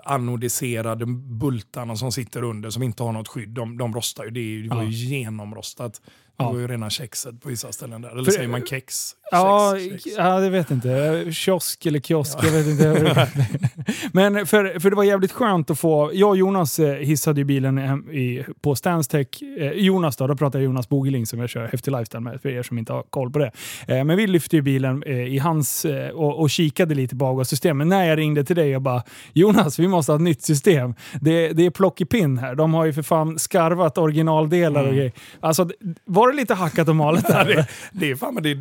[0.06, 1.06] oanodiserade
[1.40, 3.50] bultarna som sitter under som inte har något skydd.
[3.50, 4.30] De, de rostar ju.
[4.30, 6.02] Det, är, det var ju genomrostat.
[6.40, 6.52] Det Ja.
[6.52, 8.10] var ju rena kexet på vissa ställen där.
[8.10, 9.12] Eller För- säger man kex?
[9.32, 10.16] Ja, Kex, kex.
[10.18, 11.26] ja, det vet jag inte.
[11.32, 13.28] Kiosk eller kiosk, jag vet inte.
[14.12, 16.12] Men för, för det var jävligt skönt att få...
[16.14, 17.80] Jag och Jonas eh, hissade ju bilen
[18.12, 19.28] i, på Stanstech.
[19.60, 22.50] Eh, Jonas då, då pratar jag Jonas Bogeling som jag kör Häftig Lifestyle med, för
[22.50, 23.52] er som inte har koll på det.
[23.88, 27.78] Eh, men vi lyfte ju bilen i hans och, och kikade lite på avgassystemet.
[27.78, 30.94] Men när jag ringde till dig och bara Jonas, vi måste ha ett nytt system.
[31.22, 32.56] Det, det är plock i pinn här.
[32.56, 35.12] De har ju för fan skarvat originaldelar och grejer.
[35.40, 35.70] Alltså,
[36.06, 37.46] var det lite hackat och malet där?
[37.46, 38.58] det, det är fan men det,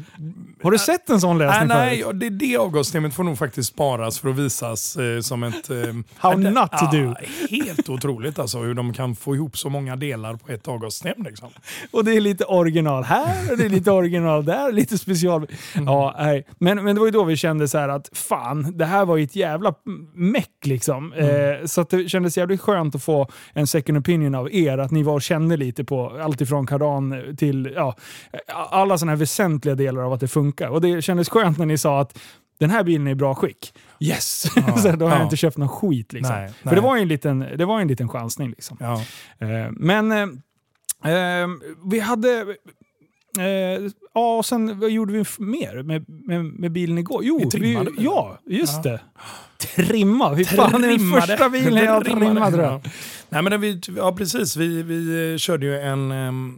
[0.62, 4.18] Har du sett en sån nej, lösning nej, det, det avgassystemet får nog faktiskt sparas
[4.18, 5.70] för att visas eh, som ett...
[5.70, 5.76] Eh,
[6.16, 7.14] How det- not to do.
[7.50, 11.22] Helt otroligt alltså hur de kan få ihop så många delar på ett avgassystem.
[11.24, 11.48] Liksom.
[11.90, 15.46] Och det är lite original här och det är lite original där, lite special.
[15.74, 16.46] Ja, nej.
[16.58, 19.24] Men, men det var ju då vi kände så att fan, det här var ju
[19.24, 19.74] ett jävla
[20.14, 21.12] meck liksom.
[21.12, 25.02] Eh, så det kändes jävligt skönt att få en second opinion av er, att ni
[25.02, 27.96] var och kände lite på allt ifrån kardan till ja,
[28.70, 30.68] alla sådana här väsentliga delar av att det funkar.
[30.68, 32.18] Och det kändes skönt när ni sa att
[32.60, 33.74] den här bilen är i bra skick.
[34.00, 34.40] Yes!
[34.82, 35.24] så då har jag ja.
[35.24, 36.12] inte köpt någon skit.
[36.12, 36.34] Liksom.
[36.36, 36.74] Nej, För nej.
[36.74, 38.50] det var ju en liten, det var en liten chansning.
[38.50, 38.76] Liksom.
[38.80, 39.02] Ja.
[39.38, 41.48] Eh, men eh, eh,
[41.90, 42.56] vi hade...
[43.38, 47.20] Eh, ja, och sen vad gjorde vi mer med, med, med bilen igår?
[47.24, 48.04] Jo, Vi trimmade bilen.
[48.04, 48.90] ja, just Ja.
[48.90, 49.00] det.
[49.58, 50.36] Trimma!
[50.36, 51.26] Fy fan, är den Trimmade.
[51.26, 52.80] första bilen jag har Trimmade.
[53.28, 54.56] Nej, men vi, ja, precis.
[54.56, 56.10] Vi, vi eh, körde ju en,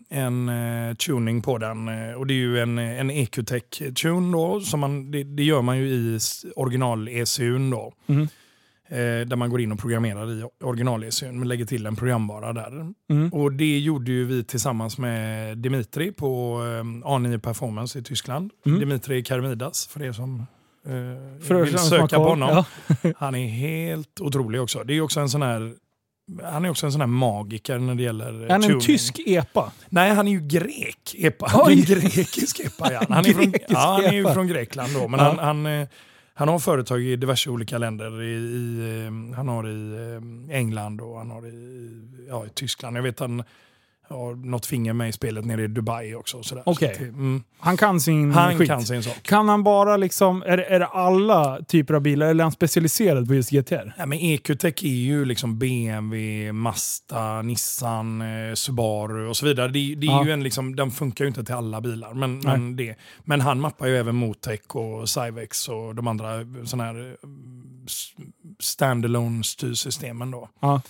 [0.09, 1.89] en eh, tuning på den.
[1.89, 4.61] eh, Och det är ju en, en EQTech-tune då.
[4.61, 6.19] Som man, det, det gör man ju i
[6.57, 7.93] original-ECUn då.
[8.07, 8.29] Mhm.
[8.91, 12.93] Eh, där man går in och programmerar i original-ECUn, men lägger till en programvara där.
[13.11, 13.33] Mm.
[13.33, 18.51] Och det gjorde ju vi tillsammans med Dimitri på eh, A9 Performance i Tyskland.
[18.67, 18.79] Mm.
[18.81, 20.47] Dimitri Karmidas, för er som
[20.87, 22.49] eh, vill söka på honom.
[23.03, 23.13] Ja.
[23.17, 24.85] Han är helt otrolig också.
[24.85, 25.75] Det är också en sån här
[26.45, 28.81] han är också en sån här magiker när det gäller eh, Är han en tuning.
[28.81, 29.73] tysk epa?
[29.89, 31.15] Nej, han är ju grek.
[31.19, 31.51] Epa.
[31.67, 31.73] Oj!
[31.75, 33.03] En grekisk epa, ja.
[33.09, 35.09] Han är, från, ja, han är ju från Grekland då.
[35.09, 35.27] Men Ja.
[35.27, 35.89] han, han, eh,
[36.35, 38.23] han har företag i diverse olika länder.
[38.23, 41.91] I, i, eh, han har i England och han har i,
[42.29, 42.97] ja, i Tyskland.
[42.97, 43.43] Jag vet han
[44.11, 46.43] har något finger med i spelet nere i Dubai också.
[46.43, 46.63] sådär.
[46.67, 46.95] Okej.
[46.97, 48.69] Så mm, Han kan sin han skit.
[48.69, 49.23] kan sin sak.
[49.23, 53.29] Kan han bara liksom, är, är det alla typer av bilar eller är han specialiserad
[53.29, 53.93] på just GTR?
[53.99, 59.69] Ja, men EQTech är ju liksom BMW, Mazda, Nissan, eh, Subaru och så vidare.
[59.69, 60.25] Det, det är Ja.
[60.27, 62.15] ju en, liksom, den funkar ju inte till alla bilar.
[62.15, 66.27] Men, men, det, men han mappar ju även Motec och Cyvex och de andra
[66.65, 67.29] såna här eh,
[68.61, 70.31] standalone styrsystemen.
[70.31, 70.49] Då.
[70.61, 70.81] Ja.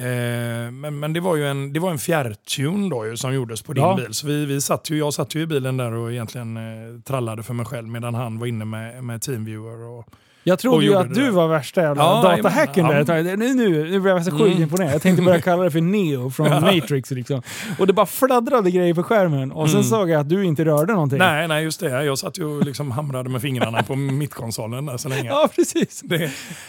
[0.00, 3.62] Eh, men men det var ju en, det var en fjärrtune då ju, som gjordes
[3.62, 3.96] på din Ja.
[3.96, 4.14] bil.
[4.14, 7.42] Så vi, vi satt ju, jag satt ju i bilen där och egentligen eh, trallade
[7.42, 9.78] för mig själv medan han var inne med, med Teamviewer.
[9.88, 10.06] Och,
[10.44, 13.06] Jag trodde ju att du var värsta jävla Ja, datahacken jajamän.
[13.06, 13.14] där.
[13.24, 14.62] Tänkte, Nu, nu, nu blev jag så sjukt Mm.
[14.62, 14.92] imponerad.
[14.94, 17.10] Jag tänkte börja kalla det för Neo från Matrix.
[17.10, 17.42] Liksom.
[17.78, 19.52] Och det bara fladdrade grejer på skärmen.
[19.52, 19.90] Och sen Mm.
[19.90, 21.18] såg jag att du inte rörde någonting.
[21.18, 22.04] Nej, nej, just det.
[22.04, 25.28] Jag satt ju och liksom hamrade med fingrarna på mittkonsolen där så länge.
[25.28, 26.00] Ja, precis.
[26.04, 26.18] Det,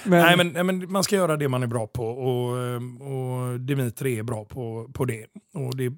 [0.03, 2.75] Men, nej, men, nej, men man ska göra det man är bra på och, eh,
[3.07, 5.25] och Dimitri är bra på, på det.
[5.55, 5.91] Och det.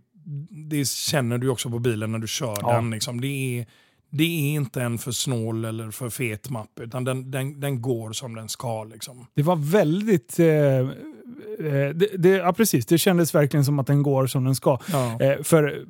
[0.69, 2.73] Det känner du också på bilen när du kör Ja.
[2.75, 2.89] den.
[2.89, 3.21] Liksom.
[3.21, 3.65] Det, är,
[4.15, 8.11] det är inte en för snål eller för fet mapp, utan den, den, den går
[8.11, 8.83] som den ska.
[8.83, 9.27] Liksom.
[9.35, 10.39] Det var väldigt...
[10.39, 12.85] Eh, eh, det, det, ja, precis.
[12.85, 14.79] Det kändes verkligen som att den går som den ska.
[14.91, 15.21] Ja.
[15.21, 15.85] Eh, för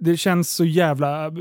[0.00, 1.32] det känns så jävla...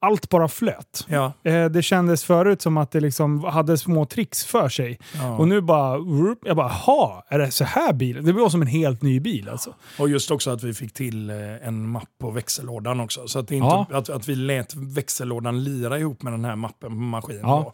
[0.00, 1.06] Allt bara flöt.
[1.08, 1.32] Ja.
[1.44, 4.98] Eh, Det kändes förut som att det liksom hade små tricks för sig.
[5.14, 5.36] Ja.
[5.36, 5.98] Och nu bara...
[6.44, 8.24] Jag bara, ha är det så här bilen?
[8.24, 9.74] Det var som en helt ny bil alltså.
[9.98, 11.36] Och just också att vi fick till eh,
[11.68, 13.28] en mapp på växellådan också.
[13.28, 13.86] Så att, inte, Ja.
[13.92, 17.40] att, att vi lät växellådan lira ihop med den här mappen på maskinen.
[17.42, 17.72] Ja.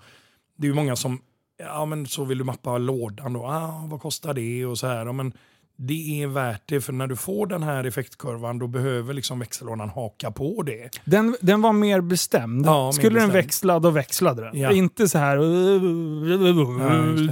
[0.59, 1.21] Det är ju många som,
[1.59, 5.13] ja men så vill du mappa lådan då, ah, vad kostar det och så här.
[5.13, 5.33] Men
[5.77, 9.89] det är värt det för när du får den här effektkurvan då behöver liksom växellådan
[9.89, 10.91] haka på det.
[11.05, 12.67] Den, den var mer bestämd.
[12.67, 13.33] Ja, mer Skulle den bestämd.
[13.33, 14.59] växla, då växlade den.
[14.61, 14.73] Ja.
[14.73, 15.37] Inte så här...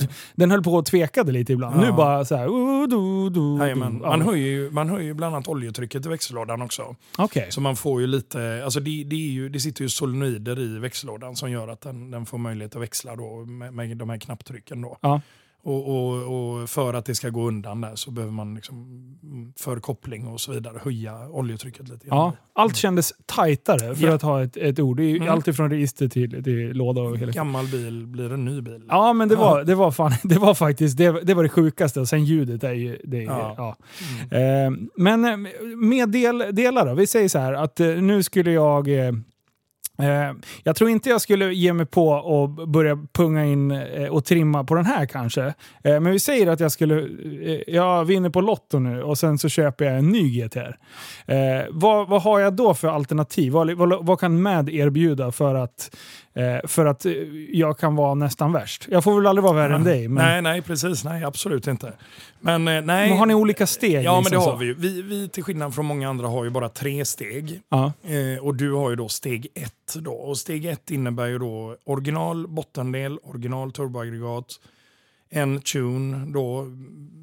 [0.01, 0.09] det.
[0.35, 1.77] den höll på och tvekade lite ibland.
[1.77, 1.81] Ja.
[1.81, 2.47] Nu bara så här...
[2.87, 3.99] du, du, Jajamän.
[3.99, 4.27] Man, Ja.
[4.27, 6.97] höjer ju, man höjer ju bland annat oljetrycket i växellådan också.
[7.19, 7.47] Okej.
[7.51, 10.79] Så man får ju lite, alltså det, det, är ju, det sitter ju solenoider i
[10.79, 14.19] växellådan som gör att den, den får möjlighet att växla då med, med de här
[14.19, 14.83] knapptrycken.
[14.83, 15.21] Då.
[15.63, 19.07] Och, och, och för att det ska gå undan där så behöver man liksom,
[19.59, 22.07] för koppling och så vidare höja oljetrycket lite.
[22.11, 24.15] Ja, allt kändes tajtare för Ja.
[24.15, 24.97] att ha ett, ett ord.
[24.97, 25.29] Det är Mm.
[25.29, 28.83] allt ifrån register till, till låda och hela Gammal bil blir en ny bil.
[28.89, 29.41] Ja, men det Ja.
[29.41, 32.01] var, det var, fan, det var faktiskt det, det var det sjukaste.
[32.01, 32.99] Och sen ljudet är ju...
[33.05, 33.55] Det, är- Ja.
[33.57, 33.77] ja.
[34.31, 34.75] Mm.
[34.75, 35.37] Eh, men eh,
[35.77, 36.95] med del, delar då?
[36.95, 38.89] Vi säger så här att eh, nu skulle jag...
[40.03, 40.33] Eh,
[40.63, 44.65] jag tror inte jag skulle ge mig på och börja punga in eh, och trimma
[44.65, 45.45] på den här kanske.
[45.85, 47.09] Eh, men vi säger att jag skulle...
[47.67, 50.77] Jag vinner på Lotto nu och sen så köper jag en ny GTR.
[51.71, 53.53] Vad, vad har jag då för alternativ?
[53.53, 55.97] Vad, vad, vad kan MAD erbjuda för att,
[56.35, 57.13] eh, för att eh,
[57.53, 58.87] jag kan vara nästan värst?
[58.91, 60.09] Jag får väl aldrig vara värre än dig.
[60.09, 61.05] Men, Nej, nej, precis.
[61.05, 61.93] Nej, absolut inte.
[62.41, 64.05] Men, eh, nej, men har ni olika steg?
[64.05, 64.51] Ja, men liksom det så?
[64.51, 64.75] har vi ju.
[64.75, 67.61] Vi, vi till skillnad från många andra har ju bara tre steg.
[67.69, 67.93] Ja.
[68.03, 69.95] Eh, och du har ju då steg ett.
[69.95, 70.13] Då.
[70.13, 74.47] Och steg ett innebär ju då original bottendel, original turboaggregat,
[75.31, 76.59] en tune då,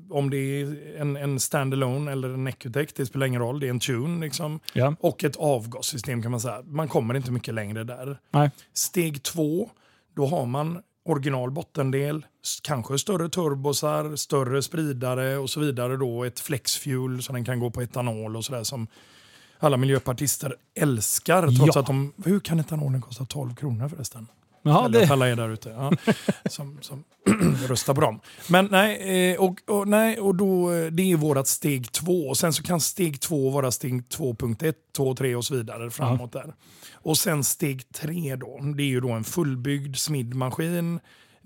[0.09, 3.69] om det är en, en standalone eller en Ecotec, det spelar ingen roll, det är
[3.69, 4.59] en tune liksom.
[4.73, 4.95] Ja.
[4.99, 6.61] Och ett avgassystem kan man säga.
[6.65, 8.17] Man kommer inte mycket längre där.
[8.31, 8.51] Nej.
[8.73, 9.69] Steg två,
[10.15, 12.25] då har man original bottendel,
[12.63, 15.97] kanske större turbosar, större spridare och så vidare.
[15.97, 18.87] Då, ett flexfuel så den kan gå på etanol och sådär som
[19.59, 21.41] alla miljöpartister älskar.
[21.41, 21.79] Trots Ja.
[21.81, 24.27] att de, hur kan etanolen kosta 12 kronor förresten?
[24.67, 25.91] Ja, att det, alla är där ute ja,
[26.49, 27.03] som, som
[27.67, 28.19] röstar på dem.
[28.47, 32.27] Men nej, eh, och, och, nej, och då, eh, det är vårat steg två.
[32.27, 36.31] Och sen så kan steg två vara steg 2.1, 2, 3 och så vidare framåt
[36.31, 36.53] där.
[36.93, 40.99] Och sen steg tre då, det är ju då en fullbyggd smidmaskin.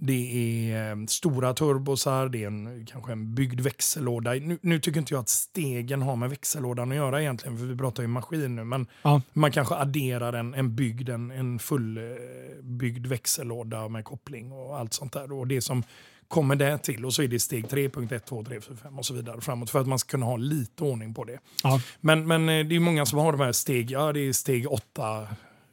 [0.04, 4.32] Det är eh, stora turbosar, det är en, kanske en byggd växellåda.
[4.32, 7.78] Nu, nu tycker inte jag att stegen har med växellådan att göra egentligen, för vi
[7.78, 8.64] pratar ju maskin nu.
[8.64, 9.22] Men Ja.
[9.34, 15.14] man kanske adderar en, en byggd, en, en fullbyggd växellåda med koppling och allt sånt
[15.14, 15.32] där.
[15.32, 15.84] Och det som
[16.28, 19.14] kommer där till och så är det steg 3.1, 2, 3, 4, 5 och så
[19.14, 21.40] vidare framåt för att man ska kunna ha lite ordning på det.
[21.64, 21.82] ja.
[22.00, 24.72] Men, men eh, det är många som har de här steg, ja det är steg
[24.72, 25.28] 8.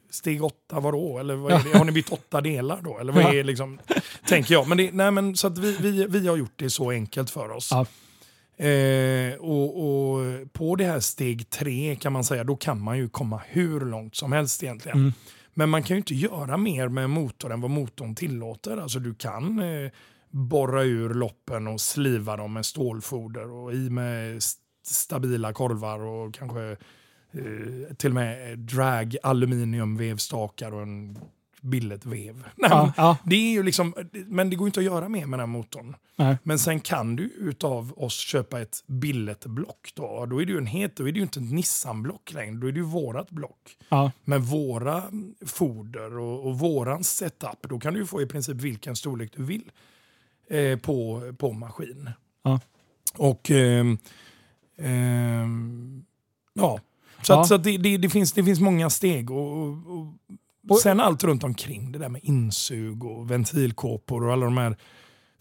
[0.09, 1.19] Steg 8 vadå?
[1.19, 1.51] Eller vad?
[1.51, 2.99] Har ni bytt åtta delar då?
[2.99, 3.79] Eller vad är liksom,
[4.27, 4.67] tänker jag.
[4.67, 7.49] Men, det, nej, men så att vi, vi, vi har gjort det så enkelt för
[7.51, 7.69] oss.
[7.71, 7.85] Ja.
[8.65, 13.09] Eh, och, och på det här steg 3 kan man säga, då kan man ju
[13.09, 14.97] komma hur långt som helst egentligen.
[14.97, 15.13] Mm.
[15.53, 18.77] Men man kan ju inte göra mer med motorn än vad motorn tillåter.
[18.77, 19.91] Alltså du kan eh,
[20.31, 26.33] borra ur loppen och sliva dem med stålfoder och i med st- stabila korvar och
[26.33, 26.77] kanske
[27.31, 31.19] eh, till och med drag aluminiumvevstakar och en
[31.61, 32.35] billetvev.
[32.55, 33.17] Nej, men Ja, ja.
[33.25, 35.95] Det är ju liksom, men det går inte att göra mer med den motorn.
[36.15, 36.37] Nej.
[36.43, 39.91] Men sen kan du utav oss köpa ett billetblock.
[39.95, 42.55] Då, då är det ju en het, då är det ju inte ett Nissan-block längre,
[42.55, 43.77] då är det ju vårat block.
[43.89, 44.11] Ja.
[44.23, 45.03] Med våra
[45.45, 49.43] foder och, och våran setup, då kan du ju få i princip vilken storlek du
[49.43, 49.71] vill
[50.49, 52.09] eh, på, på maskin.
[53.17, 53.97] Och ehm,
[54.77, 56.05] ehm,
[56.53, 56.79] ja,
[57.21, 57.41] så, Ja.
[57.41, 59.31] Att, så att det, det, det, finns, det finns många steg.
[59.31, 60.07] Och, och,
[60.69, 64.75] och sen allt runt omkring det där med insug och ventilkåpor och alla de här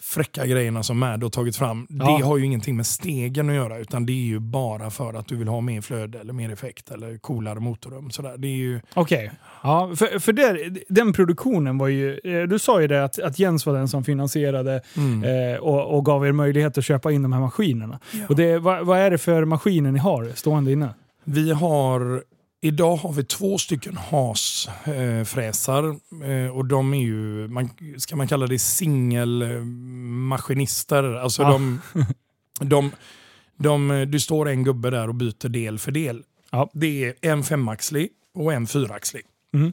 [0.01, 1.87] fräcka grejerna som Mad har tagit fram.
[1.91, 2.17] Ja.
[2.19, 5.27] Det har ju ingenting med stegen att göra utan det är ju bara för att
[5.29, 8.11] du vill ha mer flöde eller mer effekt eller coolare motorrum.
[8.11, 8.35] Sådär.
[8.39, 9.31] Det är ju, Okej.
[9.63, 12.19] Ja, för för där, den produktionen var ju...
[12.25, 15.25] eh, Du sa ju det att, att Jens var den som finansierade mm.
[15.55, 18.01] eh, och, och gav er möjlighet att köpa in de här maskinerna.
[18.13, 18.19] Ja.
[18.29, 20.89] Och det, vad, vad är det för maskiner ni har stående inne?
[21.31, 22.23] Vi har,
[22.61, 25.85] idag har vi två stycken hasfräsar
[26.25, 31.15] eh, och de är ju, man, ska man kalla det singelmaskinister.
[31.15, 31.49] Alltså Ja.
[31.53, 31.81] de,
[32.61, 32.91] de,
[33.57, 36.23] de, du står en gubbe där och byter del för del.
[36.51, 36.71] Ja.
[36.73, 39.23] Det är en femaxlig och en fyraxlig.
[39.55, 39.73] Mm.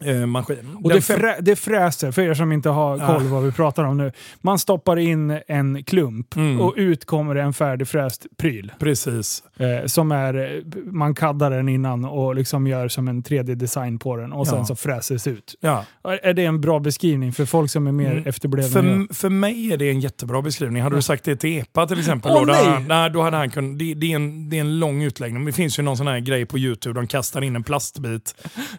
[0.00, 0.76] eh, maskin.
[0.84, 3.30] Och det, frä, det fräser, för er som inte har koll Ja.
[3.30, 4.12] vad vi pratar om nu.
[4.40, 6.60] Man stoppar in en klump Mm.
[6.60, 8.72] och ut kommer en färdigfräst pryl.
[8.78, 9.42] Precis.
[9.56, 10.62] Eh, som är,
[10.92, 14.64] man kaddar den innan och liksom gör som en 3D-design på den och sen Ja.
[14.64, 15.54] så fräses ut.
[15.60, 15.84] Ja.
[16.22, 18.26] Är det en bra beskrivning för folk som är mer Mm.
[18.26, 18.68] efterblivna?
[18.68, 20.82] För, för mig är det en jättebra beskrivning.
[20.82, 22.64] Hade du sagt det till Epa till exempel, Åh, då, nej!
[22.66, 23.78] han, nej, då hade han kunnat...
[23.78, 25.44] Det, det, är en, det är en lång utläggning.
[25.44, 28.34] Det finns ju någon sån här grej på YouTube, de kastar in en plastbit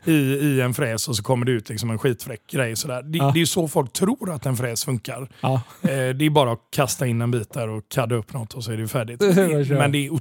[0.06, 2.76] i, i en fräs och så kommer det ut liksom en skitfräck grej.
[2.76, 3.04] Sådär.
[3.04, 3.32] Det, Ja.
[3.34, 5.22] det är så folk tror att en fräs funkar.
[5.22, 5.28] Eh,
[5.90, 8.72] det är bara att kasta in en bit där och kadda upp något och så
[8.72, 9.22] är det färdigt.
[9.70, 10.14] Men det är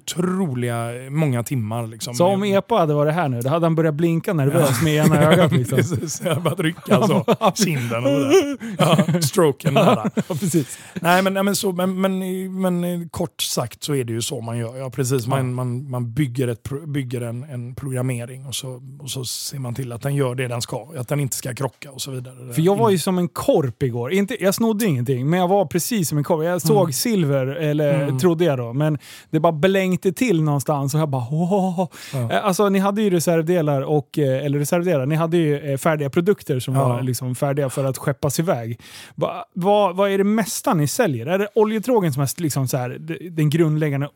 [0.44, 1.86] otroliga, många timmar.
[1.86, 2.14] Liksom.
[2.14, 5.22] Så om Epa hade varit här nu, då hade han börjat blinka nervöst med ena
[5.32, 5.52] ögat.
[5.64, 5.76] Liksom.
[5.78, 7.24] Precis, jag börjat rycka så.
[7.64, 8.56] Kinden och sådär.
[8.78, 9.74] Ja, stroken.
[9.84, 10.78] Ja, precis.
[11.00, 12.18] Nej, men, men, så, men, men,
[12.60, 14.76] men eh, kort sagt så är det ju så man gör.
[14.76, 15.26] Ja, precis.
[15.26, 19.74] Man, man, man bygger, ett, bygger en, en programmering och så, och så ser man
[19.74, 20.86] till att den gör det den ska.
[20.98, 22.52] Att den inte ska krocka och så vidare.
[22.54, 24.12] För jag var ju som en korp igår.
[24.12, 26.44] Inte, jag snodde ingenting, men jag var precis som en korp.
[26.44, 26.92] Jag såg Mm.
[26.92, 28.18] silver, eller Mm.
[28.18, 28.98] trodde jag då, men
[29.30, 31.88] det bara blänkte till någonstans och jag bara åh.
[32.12, 32.32] Ja.
[32.32, 36.10] Eh, Alltså ni hade ju reservdelar, och, eh, eller reservdelar, ni hade ju eh, färdiga
[36.10, 36.88] produkter som Ja.
[36.88, 38.80] var liksom färdiga för att skeppas iväg.
[39.14, 41.26] Va, vad, vad är det mesta ni säljer?
[41.26, 42.98] Är det oljetrågen som är liksom så här,
[43.30, 44.08] den grundläggande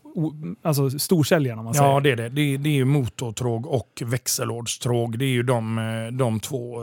[0.63, 1.91] alltså storsäljaren om man säger?
[1.91, 2.29] Ja, det är det.
[2.29, 5.19] Det är, det är ju motortråg och växellådstråg.
[5.19, 5.77] Det är ju de,
[6.19, 6.75] de två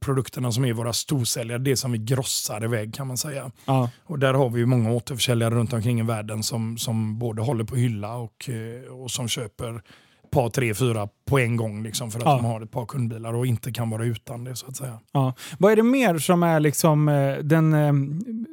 [0.00, 1.58] produkterna som är våra storsäljare.
[1.58, 3.50] Det som vi grossar iväg kan man säga.
[3.64, 3.90] Ja.
[4.06, 7.64] Och där har vi ju många återförsäljare runt omkring i världen som, som både håller
[7.64, 8.48] på hylla och,
[9.02, 9.82] och som köper
[10.30, 12.36] par, tre, fyra på en gång liksom för att Ja.
[12.36, 14.98] de har ett par kundbilar och inte kan vara utan det så att säga.
[15.12, 15.34] Ja.
[15.58, 17.92] Vad är det mer som är liksom eh, den eh,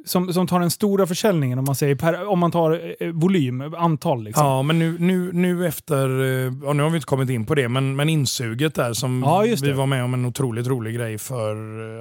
[0.04, 3.74] som, som tar den stora försäljningen om man säger per, om man tar eh, volym,
[3.74, 4.46] antal liksom?
[4.46, 7.54] Ja, men nu, nu, nu efter, eh, ja, nu har vi inte kommit in på
[7.54, 11.18] det, men, men insuget där som Ja, vi var med om en otroligt rolig grej
[11.18, 12.00] för, eh,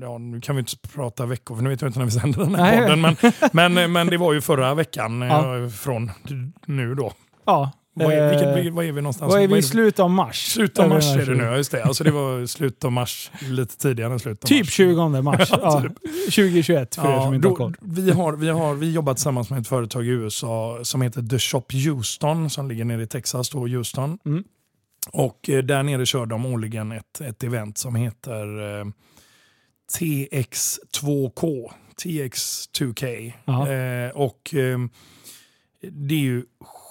[0.00, 2.38] ja, nu kan vi inte prata veckor för nu vet jag inte när vi sänder
[2.40, 2.80] den här Nej.
[2.80, 3.16] podden, men,
[3.52, 6.10] men, eh, men det var ju förra veckan eh, från
[6.66, 7.12] nu då.
[7.46, 7.72] Ja.
[7.98, 9.32] Vad är, Eh, vilket, vad är vi någonstans?
[9.32, 10.52] vad är vi i slutet av mars?
[10.52, 11.84] Slutet av mars är det nu, ja, just det.
[11.84, 14.72] Alltså det var slutet av mars, lite tidigare än slutet av Typ mars.
[14.72, 15.48] 20 mars.
[15.50, 15.82] ja,
[16.24, 17.76] 2021 för er som inte har då, koll.
[17.80, 21.38] vi, har, vi, har, vi jobbar tillsammans med ett företag i USA som heter The
[21.38, 24.18] Shop Houston som ligger nere i Texas, då, Houston.
[24.26, 24.44] Mm.
[25.12, 28.86] Och eh, där nere kör de årligen ett, ett event som heter eh,
[29.98, 31.70] TX2K,
[32.02, 33.32] TX2K.
[33.44, 33.72] Ja.
[33.72, 34.78] Eh, och eh,
[35.90, 36.44] det är ju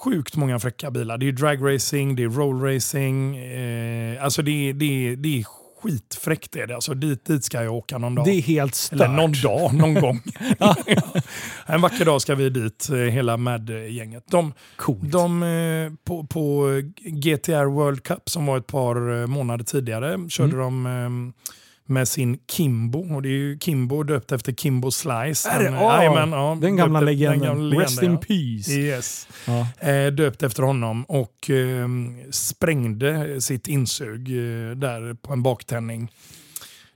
[0.04, 1.18] sjukt många fräcka bilar.
[1.18, 3.36] Det är dragracing, det är rollracing.
[3.36, 5.44] Eh, alltså det, är- det, det är
[5.82, 6.56] skitfräckt.
[6.56, 6.74] Är det.
[6.74, 8.24] Alltså dit, dit ska jag åka någon dag.
[8.24, 9.00] Det är helt stört.
[9.00, 10.20] Eller någon dag, någon gång.
[11.66, 14.24] en vacker dag ska vi dit, eh, hela Mad-gänget.
[14.30, 15.12] De, Coolt.
[15.12, 16.66] de, eh, på, på
[16.98, 20.84] GTR World Cup som var ett par eh, månader tidigare körde Mm.
[20.84, 21.46] de eh,
[21.86, 23.14] med sin Kimbo.
[23.14, 25.48] Och det är ju Kimbo döpt efter Kimbo Slice.
[25.50, 25.64] Är det?
[25.64, 27.40] Den, Åh, jajamän, ja, den gamla döpt- legenden.
[27.40, 28.18] den gamla Rest in ja.
[28.18, 28.70] peace.
[28.72, 29.28] Yes.
[29.46, 29.88] Ja.
[29.90, 31.88] Eh, döpt efter honom och eh,
[32.30, 36.12] sprängde sitt insug eh, där på en baktändning.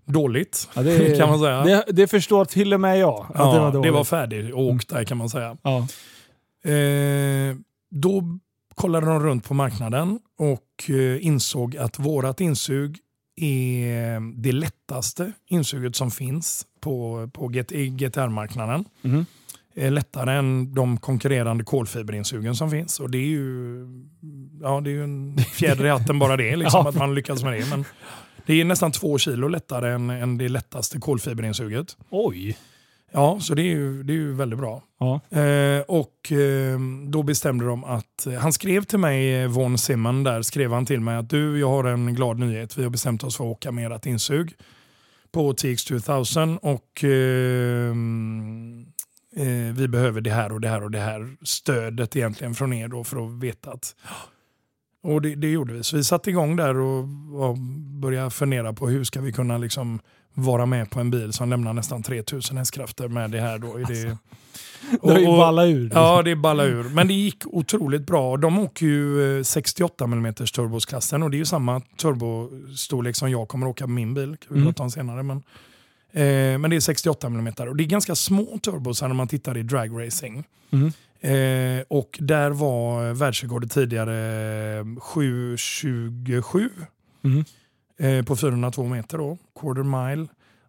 [0.05, 1.65] Dåligt, Ja, det, kan man säga.
[1.65, 3.27] Det, det förstår till och med jag.
[3.29, 4.09] Att ja, det var dåligt.
[4.09, 5.57] färdigt och åkt där kan man säga.
[5.63, 5.87] Ja.
[6.71, 7.57] Eh,
[7.91, 8.39] då
[8.75, 12.99] kollade de runt på marknaden och eh, insåg att vårat insug
[13.43, 18.85] är det lättaste insuget som finns på, på GTR-marknaden.
[19.03, 19.27] Mhm.
[19.75, 23.01] är lättare än de konkurrerande kolfiberinsugen som finns.
[23.01, 23.81] Och det är ju,
[24.63, 26.89] ja, det är en fjäder i hatten bara det, liksom, Ja.
[26.89, 27.67] att man lyckas med det.
[27.71, 27.85] Men
[28.47, 31.97] det är nästan två kilo lättare än, än det lättaste kolfiberinsuget.
[32.11, 32.57] Oj.
[33.13, 34.83] Ja, så det är ju, det är ju väldigt bra.
[34.99, 35.21] Ja.
[35.41, 40.25] Eh, och eh, då bestämde de att, eh, han skrev till mig, eh, Von Simon
[40.25, 42.79] där, skrev han till mig att du, jag har en glad nyhet.
[42.79, 44.55] Vi har bestämt oss för att åka med ert insug
[45.33, 47.91] på TX2000 och eh,
[49.47, 52.89] eh, vi behöver det här och det här och det här stödet egentligen från er
[52.89, 53.95] då för att veta att
[55.03, 55.83] och det, det gjorde vi.
[55.83, 56.99] Så vi satte igång där och,
[57.49, 57.57] och
[58.01, 60.01] började fundera på hur ska vi kunna liksom
[60.35, 63.59] vara med på en bil som lämnar nästan 3000 hästkrafter med det här.
[63.59, 63.67] Då.
[63.79, 64.17] Är det,
[65.03, 65.91] Det har ju ballat ur.
[65.95, 66.85] Ja, det ballar ur.
[66.85, 68.37] Men det gick otroligt bra.
[68.37, 73.49] De åker ju eh, 68 mm turbosklassen och det är ju samma turbostorlek som jag
[73.49, 74.37] kommer åka med min bil.
[74.37, 74.67] kan vi Mm.
[74.73, 75.23] prata om senare.
[75.23, 75.37] Men,
[76.13, 79.57] eh, men det är 68 mm och det är ganska små turbosar när man tittar
[79.57, 80.45] i dragracing.
[80.71, 80.93] Mhm.
[81.23, 84.13] Eh, och där var världsrekordet tidigare
[84.85, 86.69] 7.27
[87.23, 87.45] Mhm.
[87.99, 90.27] eh, på 402 meter då, quarter mile.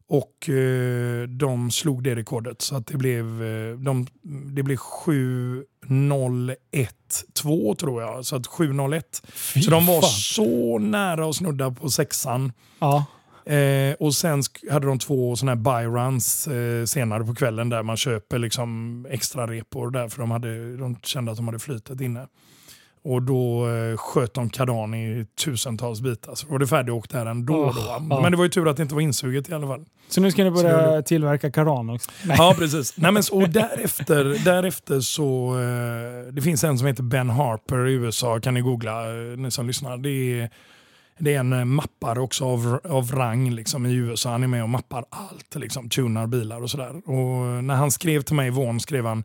[0.08, 4.08] Och eh, de slog det rekordet så att det blev, eh, de,
[4.56, 8.26] det blev 7.01,2 tror jag.
[8.26, 9.22] Så att 7.01.
[9.34, 10.10] Fy Så de var fan.
[10.10, 12.52] så nära att snudda på sexan.
[12.80, 13.06] Ja.
[13.46, 17.84] Eh, och sen hade de två såna här buy runs eh, senare på kvällen där
[17.84, 22.02] man köper liksom extra repor där för de, hade, de kände att de hade flytet
[22.02, 22.28] inne.
[23.04, 26.36] Och då eh, sköt de kardan i tusentals bitar.
[26.36, 27.54] Så var det färdigåkt där ändå.
[27.54, 27.82] Oh, då.
[28.10, 28.22] ja.
[28.22, 29.86] Men det var ju tur att det inte var insuget i alla fall.
[30.10, 32.12] Så nu ska ni börja det- tillverka karan också?
[32.26, 32.36] Nej.
[32.40, 32.98] Ja, precis.
[32.98, 35.60] Nej, men, och därefter, därefter så...
[35.60, 39.52] Eh, det finns en som heter Ben Harper i USA, kan ni googla, eh, ni
[39.52, 39.98] som lyssnar.
[39.98, 40.50] Det är,
[41.22, 44.32] det är en eh, mappare också av, av rang liksom, i USA.
[44.32, 47.10] Han är med och mappar allt, liksom, tunar bilar och sådär.
[47.10, 49.24] Och när han skrev till mig, Vaughan, skrev han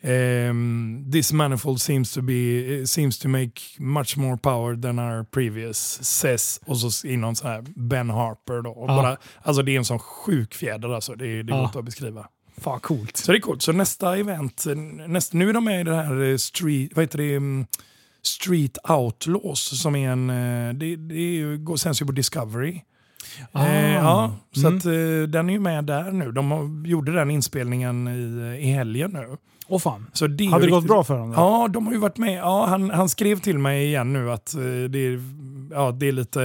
[0.00, 2.34] ehm, This manifold seems to, be,
[2.78, 6.60] eh, seems to make much more power than our previous says.
[6.66, 8.62] Och så i någon sån här Ben Harper.
[8.62, 8.70] Då.
[8.70, 8.96] Och Ja.
[9.02, 11.14] bara, alltså det är en sån sjuk fjäder alltså.
[11.14, 11.64] Det, det går Ja.
[11.66, 12.26] inte att beskriva.
[12.58, 13.16] Fan coolt.
[13.16, 13.62] Så det är coolt.
[13.62, 14.74] Så nästa event, eh,
[15.08, 17.66] nästa, nu är de med i det här eh, Street, vad heter det, mm,
[18.22, 22.80] Street Outlaws som är en, eh, det, det är ju, går, sänds ju på Discovery.
[23.52, 23.66] Ah.
[23.66, 24.78] Eh, ja, så Mm.
[24.78, 24.92] att, eh,
[25.28, 26.32] den är ju med där nu.
[26.32, 29.36] De har, gjorde den inspelningen i, i helgen nu.
[29.68, 30.06] Åh fan.
[30.12, 31.28] Så det Hade det gått bra för dem?
[31.30, 31.34] då?
[31.36, 32.38] Ja, de har ju varit med.
[32.38, 35.20] Ja, han, han skrev till mig igen nu att eh, det är,
[35.74, 36.40] ja, det är lite,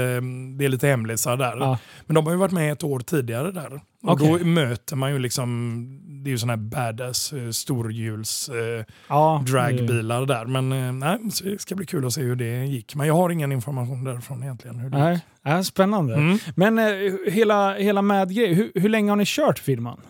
[0.58, 1.58] det är lite hemlisar där.
[1.58, 1.78] Ja.
[2.06, 3.82] Men de har ju varit med ett år tidigare där.
[4.04, 4.40] Och Okej.
[4.40, 9.44] då möter man ju liksom, det är ju sådana här badass eh, storhjuls eh, Ja,
[9.48, 10.46] dragbilar där.
[10.46, 12.96] Men eh, nej, det ska bli kul att se hur det gick.
[12.96, 14.80] Men jag har ingen information därifrån egentligen.
[14.80, 16.16] Hur det Nej, ja, spännande.
[16.16, 16.38] Mm.
[16.56, 20.02] Men eh, hela, hela Mad-grejen, hur, hur länge har ni kört firman?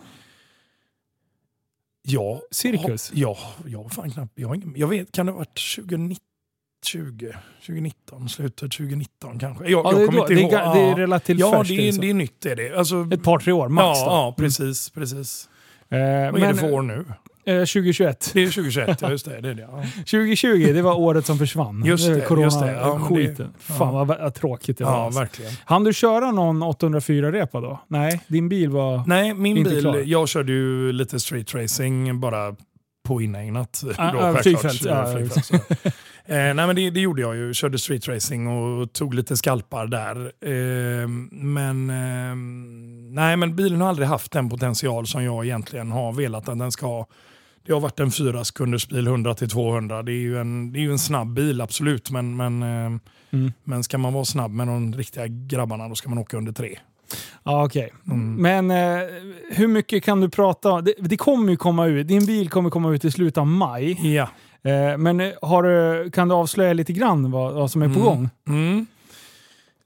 [2.02, 3.10] Ja, Cirkus?
[3.14, 6.27] Ja, jag fan knappt, jag, jag vet, kan det ha varit 2019?
[6.86, 7.32] 20,
[7.66, 9.64] 2019, slutet 2019 kanske.
[9.64, 10.52] Jag, Ja, jag är kommer då, inte det, ihåg.
[10.52, 10.98] är, det är Ja.
[10.98, 11.68] relativt Ja, färskt.
[11.68, 12.00] det är, liksom.
[12.02, 12.74] det är nytt är det.
[12.78, 14.10] Alltså, Ett par, tre år max ja, då.
[14.10, 14.90] ja, precis.
[14.90, 15.48] precis.
[15.90, 17.04] Eh, Vad är men, det för år nu?
[17.44, 18.30] eh, 2021.
[18.34, 19.40] Det är 2021, ja just det.
[19.40, 19.82] det, är det ja.
[19.96, 21.82] 2020, det var året som försvann.
[21.86, 22.72] Just är det, Corona, just det.
[22.72, 23.54] Ja, men det- skiten.
[23.58, 24.92] Fan vad, vad tråkigt det var.
[24.92, 25.20] ja, alltså.
[25.20, 25.52] verkligen.
[25.64, 27.80] Han du köra någon 804-repa då?
[27.88, 29.02] Nej, din bil var...
[29.06, 30.02] Nej, min Inte bil, klar.
[30.06, 32.56] jag körde ju lite street racing bara
[33.08, 33.84] på inägnat.
[33.96, 35.54] Ah, då, ah, flygfält, ja, Flygfält, så.
[36.28, 37.54] eh, nej, men det, det gjorde jag ju.
[37.54, 40.16] Körde street racing och tog lite skalpar där.
[40.40, 42.36] Eh, men, eh,
[43.14, 46.72] nej, men bilen har aldrig haft den potential som jag egentligen har velat att den
[46.72, 47.06] ska ha.
[47.66, 50.02] Det har varit en fyra sekunders bil 100-200.
[50.02, 52.10] Det är ju en, det är ju en snabb bil, absolut.
[52.10, 53.00] Men, men, eh,
[53.30, 53.52] Mm.
[53.64, 56.78] men ska man vara snabb med de riktiga grabbarna då ska man åka under tre.
[57.44, 57.92] Ja, okej.
[58.06, 58.34] Mm.
[58.34, 59.06] Men eh,
[59.50, 60.80] hur mycket kan du prata?
[60.80, 62.08] Det, det kommer ju komma ut.
[62.08, 64.14] Din bil kommer komma ut i slutet av maj.
[64.14, 64.28] Ja.
[64.68, 68.04] Eh, men eh, har kan du avslöja lite grann vad, vad som är på Mm.
[68.04, 68.28] gång?
[68.48, 68.86] Mm.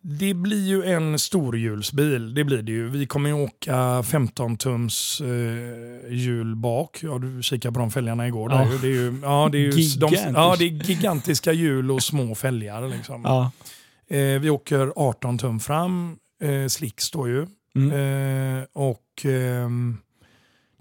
[0.05, 2.89] Det blir ju en storhjulsbil, det blir det ju.
[2.89, 6.99] Vi kommer ju åka 15 tums eh, hjul bak.
[7.03, 8.53] Ja, du kikade på de fälgarna igår.
[8.53, 8.59] Ja.
[8.59, 8.79] Där.
[8.83, 12.35] Det är ju, ja, det är ju de, ja, det är gigantiska hjul och små
[12.35, 12.89] fälgar.
[12.89, 13.23] Liksom.
[13.25, 13.51] Ja.
[14.17, 17.47] Eh, vi åker 18 tum fram, eh, slick står ju.
[17.77, 18.59] Mm.
[18.59, 19.99] Eh, och ehm,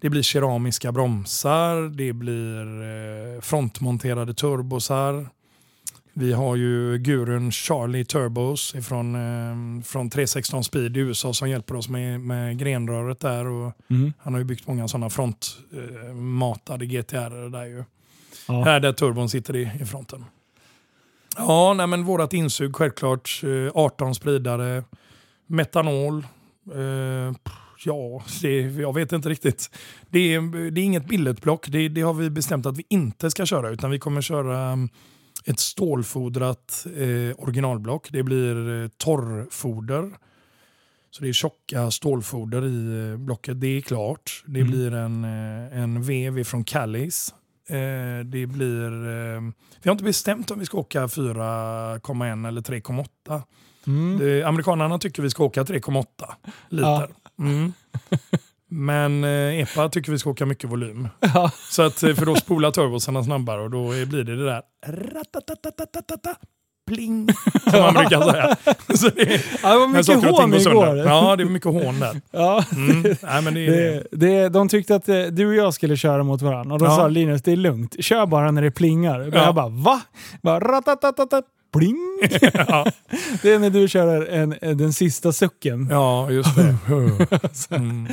[0.02, 2.82] det blir keramiska bromsar, det blir
[3.36, 5.28] eh, frontmonterade turbosar.
[6.14, 11.76] Vi har ju gurun Charlie Turbos ifrån, eh, från 316 Speed i USA som hjälper
[11.76, 13.46] oss med, med grenröret där.
[13.46, 14.14] Och Mm.
[14.20, 17.84] han har ju byggt många sådana frontmatade eh, GTR där ju.
[18.48, 18.64] Ja.
[18.64, 20.26] Här där turbon sitter i, i fronten.
[21.38, 23.42] Ja, nej men vårat insug självklart.
[23.44, 24.84] Eh, 18 spridare,
[25.48, 26.18] metanol.
[26.74, 27.34] Eh,
[27.86, 29.70] ja, det, jag vet inte riktigt.
[30.10, 31.68] Det är, det är inget billetblock.
[31.68, 34.90] Det, det har vi bestämt att vi inte ska köra utan vi kommer köra mm,
[35.46, 38.08] ett stålfodrat eh, originalblock.
[38.12, 40.12] Det blir eh, torrfoder.
[41.12, 43.62] Så det är tjocka stålfoder i eh, blocket.
[43.62, 44.44] Det är klart.
[44.48, 44.72] Det Mm.
[44.72, 47.34] blir en, eh, en vev från Callis.
[47.70, 48.86] Eh, det blir...
[49.08, 49.42] Eh,
[49.84, 53.42] vi har inte bestämt om vi ska åka 4,1 eller 3,8.
[53.88, 54.18] Mm.
[54.20, 56.06] Det- Amerikanerna tycker vi ska åka 3,8
[56.70, 57.08] liter.
[57.40, 57.74] Mm.
[58.74, 61.08] Men eh, EPA tycker vi ska åka mycket volym.
[61.20, 61.52] Ja.
[61.70, 64.62] Så att, eh, för då spolar turbosarna snabbare och då är- blir det det där
[66.88, 67.28] pling,
[67.72, 68.56] som man brukar säga.
[68.98, 70.98] Så det, Ja, det var mycket hån igår.
[70.98, 72.22] Ja, det är mycket hån där.
[72.32, 72.64] Ja.
[72.76, 73.02] Mm.
[73.22, 74.04] Nej, men det är det.
[74.12, 76.96] Det, de tyckte att eh, du och jag skulle köra mot varandra och då Ja.
[76.96, 79.20] sa Linus det är lugnt, kör bara när det plingar.
[79.34, 79.44] Ja.
[79.46, 80.02] Jag bara va?
[80.42, 80.60] Bara,
[81.74, 81.98] pling!
[82.54, 82.86] Ja,
[83.42, 85.88] Det är när du kör en, en, den sista sucken.
[85.92, 86.76] Ja, ja just det.
[87.76, 88.08] Mm.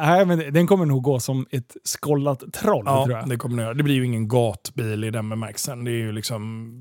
[0.00, 3.28] nej, men den kommer nog gå som ett skollat troll tror Ja, jag.
[3.28, 3.74] det kommer det göra.
[3.74, 5.84] Det blir ju ingen gatbil i den bemärkelsen.
[5.84, 6.72] Det är ju liksom,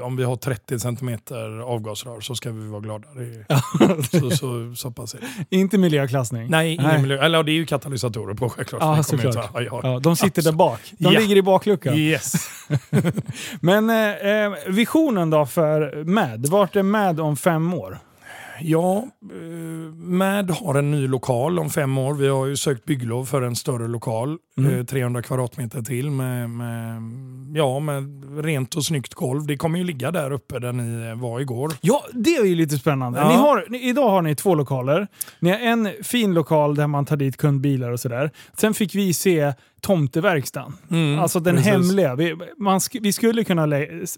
[0.00, 3.08] om vi har 30 centimeter avgasrör så ska vi vara glada.
[3.08, 5.18] Är, så, så, så pass är
[5.48, 5.56] det.
[5.56, 6.50] Inte miljöklassning.
[6.50, 8.82] Nej, ingen Miljö, eller ja, det är ju katalysatorer på självklart.
[8.82, 9.34] Ja, såklart.
[9.34, 9.80] inte- ja, ja.
[9.82, 10.80] Ja, de sitter där bak.
[10.98, 11.20] De Ja.
[11.20, 11.94] ligger i bakluckan.
[11.94, 12.32] Yes.
[13.60, 16.46] Men eh, eh, visionen då för MAD?
[16.46, 17.98] Vart är MAD om fem år?
[18.60, 22.14] Ja, eh, MAD har en ny lokal om fem år.
[22.14, 24.38] Vi har ju sökt bygglov för en större lokal.
[24.58, 24.78] Mm.
[24.78, 27.02] eh, 300 kvadratmeter till med, med,
[27.54, 29.46] ja, med rent och snyggt golv.
[29.46, 31.72] Det kommer ju ligga där uppe där ni var igår.
[31.80, 33.18] Ja, det är ju lite spännande.
[33.18, 33.28] Ja.
[33.28, 35.06] Ni har, ni, idag har ni två lokaler.
[35.40, 38.30] Ni har en fin lokal där man tar dit kundbilar och sådär.
[38.56, 40.76] Sen fick vi se tomteverkstan.
[40.90, 41.72] Mm, alltså den precis.
[41.72, 42.14] hemliga.
[42.14, 43.66] Vi, man sk vi skulle kunna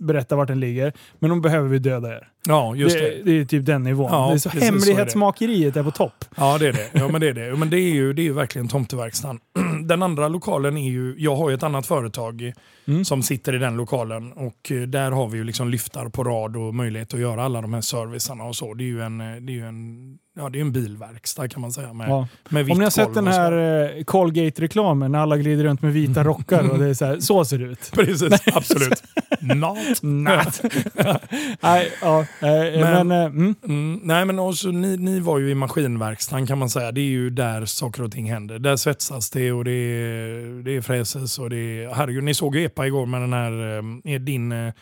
[0.01, 2.29] berätta vart den ligger, men då behöver vi döda er.
[2.49, 3.23] Ja, just det, det.
[3.23, 4.09] det är typ den nivån.
[4.13, 4.93] Ja, det är så precis så är det.
[4.93, 6.25] hemlighetsmakeriet är på topp.
[6.37, 6.89] Ja, det är det.
[6.93, 7.57] Ja, men det är det.
[7.57, 9.41] Men det är ju, det är ju verkligen tomteverkstan.
[9.85, 12.53] Den andra lokalen är ju, jag har ju ett annat företag
[12.89, 13.05] Mm.
[13.05, 16.57] som sitter i den lokalen och eh, där har vi ju liksom lyftar på rad
[16.57, 18.75] och möjlighet att göra alla de här servicerna och så.
[18.75, 21.61] Det är ju en, eh, det är ju en, ja, det är en bilverkstad kan
[21.61, 22.29] man säga med, Ja.
[22.49, 23.53] med Om ni har sett den här
[23.99, 27.45] eh, Colgate-reklamen när alla glider runt med vita rockar och det är så, här, så
[27.45, 27.91] ser det ut.
[27.95, 29.03] Precis, absolut.
[29.41, 29.79] Not.
[30.03, 30.63] Natt.
[31.61, 32.21] Nej, ja.
[32.21, 33.55] eh, Men, Men- eh, mm.
[33.65, 36.93] Mm, nej men också, ni, ni var ju i maskinverkstan kan man säga.
[36.93, 38.59] Det är ju där saker och ting händer.
[38.59, 41.95] Där svetsas det och det, är- det är fräses och det är...
[41.95, 43.79] Herregud, ni såg ju EPA igår med den här,
[44.15, 44.73] eh, din...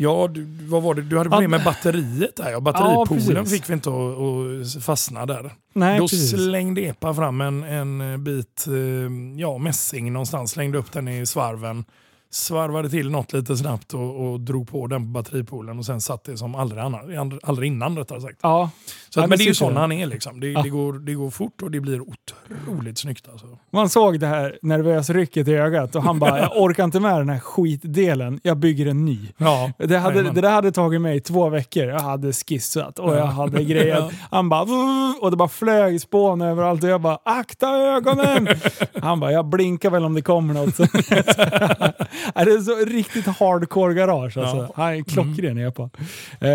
[0.00, 1.02] Ja, du, vad var det?
[1.02, 2.50] Du hade problem med batteriet där.
[2.50, 3.52] Ja, batteripoolen precis.
[3.52, 5.52] fick vi inte att, att fastna där.
[5.72, 6.30] Nej, Då precis.
[6.30, 8.74] slängde EPA fram en, en bit eh,
[9.40, 11.84] ja, mässing någonstans, slängde upp den i svarven.
[12.30, 16.24] Svarvade till något lite snabbt och, och drog på den på batteripoolen och sen satt
[16.24, 18.38] det som aldrig, annan, aldrig innan rättare sagt.
[18.42, 18.70] Ja.
[19.10, 19.80] Så Ja, att, det men det är ju sån det.
[19.80, 20.40] han är liksom.
[20.40, 20.62] Det, Ja.
[20.62, 23.46] det, går, det går fort och det blir otroligt snyggt alltså.
[23.72, 27.18] Man såg det här nervösa rycket i ögat och han bara, jag orkar inte med
[27.18, 29.18] den här skitdelen, jag bygger en ny.
[29.36, 31.84] Ja, Det, hade, det där hade tagit mig två veckor.
[31.84, 34.12] Jag hade skissat och jag hade grejat.
[34.30, 34.62] Han bara
[35.20, 38.48] och det bara flög spån överallt och jag bara akta ögonen!
[39.02, 40.78] Han bara jag blinkar väl om det kommer något.
[42.34, 44.56] Det är så riktigt hardcore garage alltså.
[44.56, 44.72] Ja.
[44.74, 45.82] Han är klockren epa.
[45.82, 46.50] Uh,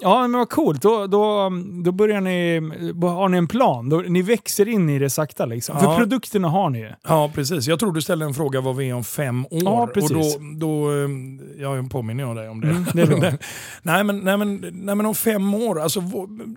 [0.00, 0.82] ja men vad coolt.
[0.82, 1.50] Då, då,
[1.84, 2.60] då börjar ni,
[3.02, 3.88] har ni en plan.
[3.88, 5.78] Då, ni växer in i det sakta liksom.
[5.78, 5.96] För Ja.
[5.98, 6.92] produkterna har ni ju.
[7.08, 7.66] Ja, precis.
[7.66, 9.62] Jag tror du ställde en fråga vad vi är om fem år.
[9.64, 10.10] Ja, precis.
[10.36, 11.08] Och då, då eh,
[11.62, 12.68] jag påminner jag dig om det.
[12.68, 13.32] Mm, det är bra.
[13.82, 16.00] nej, men, nej, men, nej men om fem år, alltså,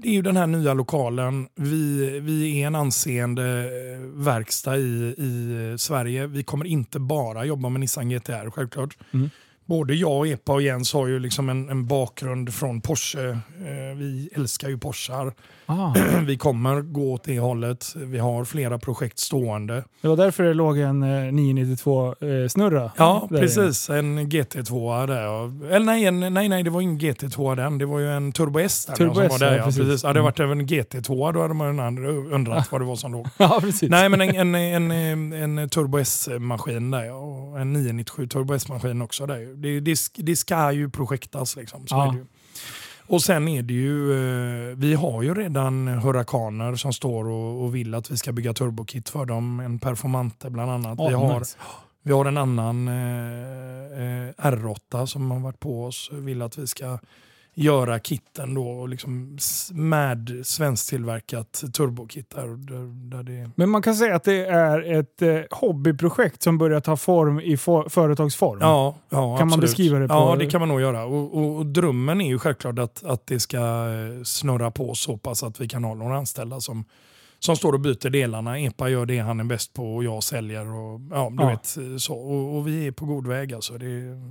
[0.01, 1.47] det är ju den här nya lokalen.
[1.55, 6.27] Vi, vi är en anseende eh, verkstad i, i Sverige.
[6.27, 8.97] Vi kommer inte bara jobba med Nissan GTR självklart.
[9.11, 9.29] Mm.
[9.65, 13.29] Både jag, Epa och Jens har ju liksom en, en bakgrund från Porsche.
[13.29, 15.33] Eh, vi älskar ju Porschar.
[15.71, 15.93] Ah,
[16.25, 17.93] Vi kommer gå åt det hållet.
[17.95, 19.83] Vi har flera projekt stående.
[20.01, 22.91] det var därför det låg en eh, 992-snurra.
[22.97, 23.89] Ja, precis.
[23.89, 25.71] En GT2 där.
[25.75, 27.77] Eller nej, en, nej, nej, det var ingen GT2 den.
[27.77, 28.95] Det var ju en Turbo S där.
[28.95, 29.81] Turbo S, där, ja, precis.
[29.81, 30.03] precis.
[30.03, 30.23] Hade det Mm.
[30.25, 31.97] varit även en GT2 då hade man
[32.33, 33.27] undrat vad det var som låg.
[33.37, 33.89] Ja, precis.
[33.89, 39.25] Nej, men en, en, en, en Turbo S-maskin där och en 997 Turbo S-maskin också.
[39.25, 39.55] Där.
[39.55, 41.87] Det, det, det ska ju projektas liksom.
[41.87, 42.07] Så Ja.
[42.07, 42.25] är det ju.
[43.09, 47.75] Och sen är det ju, eh, vi har ju redan Hurrikaner som står och, och
[47.75, 49.59] vill att vi ska bygga turbokit för dem.
[49.59, 50.99] En Performante bland annat.
[50.99, 51.57] Ja, vi, har, nice.
[52.03, 56.57] vi har en annan eh, eh, R8 som har varit på oss och vill att
[56.57, 56.99] vi ska
[57.63, 59.37] göra kitten då och liksom
[59.71, 62.29] med svensktillverkat turbokit.
[62.29, 62.47] Där,
[63.09, 66.97] där, det, Men man kan säga att det är ett eh, hobbyprojekt som börjar ta
[66.97, 68.57] form i for- företagsform.
[68.61, 69.61] Ja, ja Kan man absolut.
[69.61, 71.05] beskriva det på- Ja, det kan man nog göra.
[71.05, 75.17] Och, och, och drömmen är ju självklart att, att det ska eh, snurra på så
[75.17, 76.85] pass att vi kan ha några anställda som,
[77.39, 78.59] som står och byter delarna.
[78.59, 80.67] Epa gör det han är bäst på och jag säljer.
[80.73, 81.49] Och, ja, du Ja.
[81.49, 82.13] Vet, så.
[82.13, 83.53] Och, och vi är på god väg.
[83.53, 83.73] Alltså.
[83.73, 83.85] Det,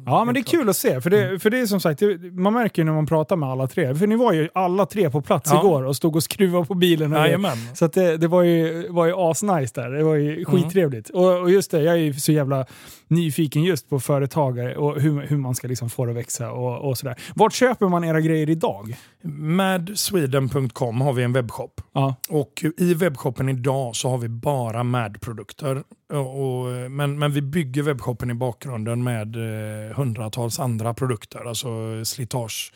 [0.07, 0.61] Ja, men det är klart.
[0.61, 1.01] kul att se.
[1.01, 3.49] För det, för det är som sagt, det, man märker ju när man pratar med
[3.49, 3.95] alla tre.
[3.95, 5.59] För ni var ju alla tre på plats Ja.
[5.61, 7.13] igår och stod och skruvade på bilen.
[7.13, 7.57] Jajamän.
[7.75, 9.91] Så det, det var ju, var ju asnice där.
[9.91, 10.27] Det var Mm.
[10.39, 11.11] ju skittrevligt.
[11.11, 12.67] Och, och just det, jag är ju så jävla
[13.11, 16.89] nyfiken just på företagare och hur, hur man ska liksom få det att växa och,
[16.89, 17.17] och sådär.
[17.35, 18.97] Vart köper man era grejer idag?
[19.23, 21.81] Madsweden.com har vi en webbshop.
[21.93, 22.15] Ja.
[22.29, 25.83] Och i webbshoppen idag så har vi bara MAD-produkter.
[26.13, 31.49] Och, men, men vi bygger webbshoppen i bakgrunden med eh, hundratals andra produkter.
[31.49, 31.69] Alltså
[32.05, 32.73] slitage,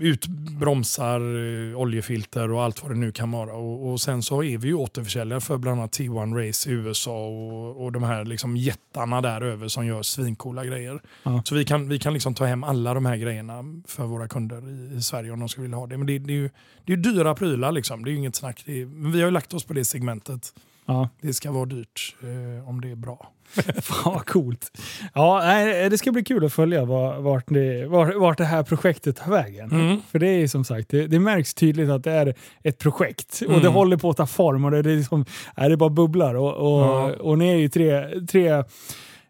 [0.00, 3.52] utbromsar, eh, oljefilter och allt vad det nu kan vara.
[3.52, 7.26] Och, och sen så är vi ju återförsäljare för bland annat T1 Race i USA
[7.26, 11.00] och, och de här liksom jättarna där över som gör svincoola grejer.
[11.22, 11.42] Ja.
[11.44, 14.68] Så vi kan, vi kan liksom ta hem alla de här grejerna för våra kunder
[14.68, 15.96] i, i Sverige om de skulle vilja ha det.
[15.98, 16.50] Men det, det är ju
[16.84, 18.04] det är dyra prylar liksom.
[18.04, 18.68] Det är ju inget snack.
[18.68, 20.52] Är, men vi har ju lagt oss på det segmentet.
[20.90, 21.08] Ja.
[21.20, 23.30] Det ska vara dyrt eh, om det är bra.
[23.82, 24.78] Fan vad coolt.
[25.14, 28.62] Ja, nej, det ska bli kul att följa var- vart det, vart, vart det här
[28.62, 29.70] projektet tar vägen.
[29.70, 30.00] Mm.
[30.10, 33.50] För det är som sagt, det, det märks tydligt att det är ett projekt och
[33.50, 33.62] Mm.
[33.62, 35.24] det håller på att ta form och det, det, är liksom,
[35.56, 36.34] är det bara bubblar.
[36.34, 37.12] Och, och, Ja.
[37.20, 38.64] och ni är ju tre, tre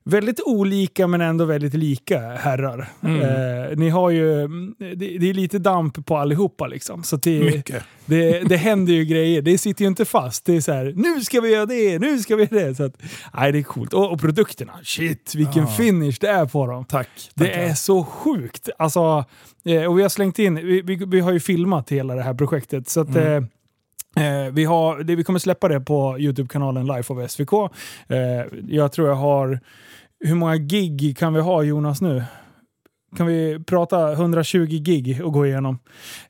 [0.08, 2.88] väldigt olika men ändå väldigt lika herrar.
[3.02, 3.20] Mm.
[3.20, 4.48] Eh, ni har ju,
[4.78, 7.02] det, det är lite damp på allihopa liksom.
[7.02, 7.62] Så det,
[8.06, 9.42] det, det händer ju grejer.
[9.42, 10.44] Det sitter ju inte fast.
[10.44, 12.74] Det är så här, nu ska vi göra det, nu ska vi göra det.
[12.74, 13.02] Så att,
[13.34, 13.92] nej, det är coolt.
[13.94, 15.66] Och, och produkterna, shit vilken Ja.
[15.68, 16.84] finish det är på dem.
[16.84, 17.08] Tack.
[17.34, 17.60] Det tackar.
[17.60, 18.68] är så sjukt.
[18.78, 19.24] Alltså,
[19.64, 22.34] eh, och vi har slängt in, vi, vi, vi har ju filmat hela det här
[22.34, 22.88] projektet.
[22.88, 23.48] Så att, Mm.
[24.16, 27.52] eh, eh, vi, har, det, vi kommer släppa det på YouTube-kanalen Life of SVK.
[27.52, 28.18] Eh,
[28.68, 29.60] jag tror jag har,
[30.20, 32.24] hur många gig kan vi ha Jonas nu?
[33.16, 35.78] Kan vi prata 120 gig och gå igenom?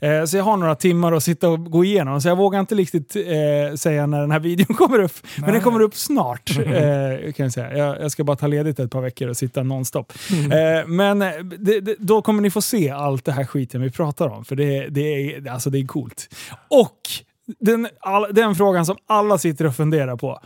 [0.01, 2.21] Eh, så jag har några timmar att sitta och gå igenom.
[2.21, 5.13] Så jag vågar inte riktigt eh, säga när den här videon kommer upp.
[5.37, 5.63] Men den Nej.
[5.63, 6.51] kommer upp snart.
[6.69, 7.77] Eh, kan jag, säga.
[7.77, 10.13] Jag, jag ska bara ta ledigt ett par veckor och sitta nonstop.
[10.31, 13.91] Eh, men eh, det, det, då kommer ni få se allt det här skiten vi
[13.91, 14.45] pratar om.
[14.45, 16.29] För det, det, är, alltså det är coolt.
[16.69, 16.99] Och
[17.61, 20.41] den, all, den frågan som alla sitter och funderar på.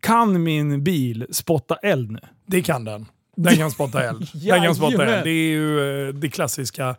[0.00, 2.20] Kan min bil spotta eld nu?
[2.50, 3.06] Det kan den.
[3.36, 4.28] Den kan spotta eld.
[4.44, 5.24] den kan spotta eld.
[5.24, 6.96] Det är ju eh, det klassiska,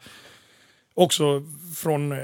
[0.93, 1.43] också
[1.75, 2.17] från eh,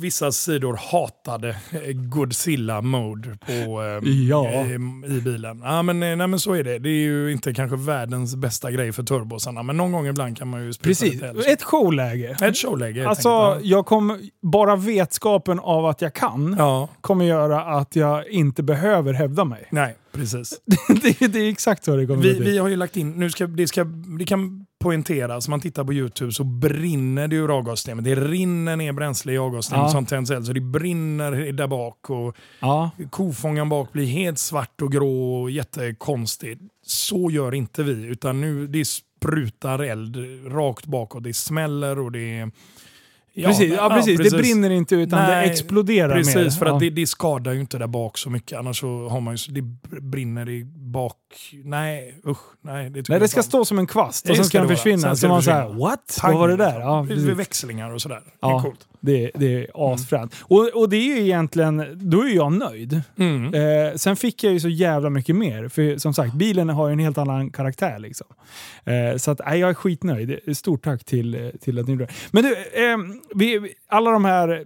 [0.00, 4.46] vissa sidor hatade eh, Godzilla-mode på eh, Ja.
[4.48, 4.70] eh,
[5.16, 5.60] i bilen.
[5.64, 6.78] Ja, men, nej, men så är det.
[6.78, 10.48] Det är ju inte kanske världens bästa grej för turbosarna, men någon gång ibland kan
[10.48, 12.36] man ju spruta Precis, lite ett showläge.
[12.42, 17.62] Ett showläge helt Alltså, jag kommer, bara vetskapen av att jag kan Ja, kommer göra
[17.64, 19.66] att jag inte behöver hävda mig.
[19.70, 20.60] nej, precis.
[21.02, 22.50] det, det är exakt så det kommer Vi, att bli.
[22.50, 23.84] vi har ju lagt in, nu ska, det, ska,
[24.18, 28.04] det kan poängteras, man tittar på YouTube så brinner det ur avgassystemet.
[28.04, 29.88] Det rinner ner bränsle i avgassystemet Ja.
[29.88, 32.10] som tänds eld, så det brinner där bak.
[32.10, 32.90] Och Ja.
[33.10, 36.60] kofångaren bak blir helt svart och grå och jättekonstigt.
[36.86, 40.16] Så gör inte vi, utan nu det sprutar eld
[40.52, 41.24] rakt bakåt.
[41.24, 42.50] Det smäller och det...
[43.36, 44.30] Ja, precis, ja, precis.
[44.32, 46.50] det brinner inte utan Nej, det exploderar Precis, mer.
[46.50, 46.74] för ja.
[46.74, 48.58] att det, det skadar ju inte där bak så mycket.
[48.58, 49.62] Annars så har man ju, det
[50.00, 51.16] brinner i bak...
[51.64, 52.38] Nej, usch.
[52.64, 54.76] Nej, det, Nej, det ska stå som en kvast och Det sen ska den det
[54.76, 54.98] försvinna.
[55.02, 55.84] Sen Så ska man det säger försvinna.
[55.88, 56.18] what?
[56.20, 56.80] Pang, Vad var det där?
[56.80, 57.24] Ja, precis.
[57.28, 58.16] Växlingar och sådär.
[58.24, 58.58] Det Ja.
[58.58, 58.86] är coolt.
[59.04, 60.34] Det, det är asfränt.
[60.42, 63.02] Och, och det är ju egentligen, då är jag nöjd.
[63.18, 63.54] Mm.
[63.54, 65.68] Eh, sen fick jag ju så jävla mycket mer.
[65.68, 67.98] För som sagt, bilen har ju en helt annan karaktär.
[67.98, 68.26] Liksom.
[68.84, 70.56] Eh, så att, nej, jag är skitnöjd.
[70.56, 72.12] Stort tack till, eh, till att ni gjorde det.
[72.30, 72.98] Men du, eh,
[73.34, 74.64] vi, alla de här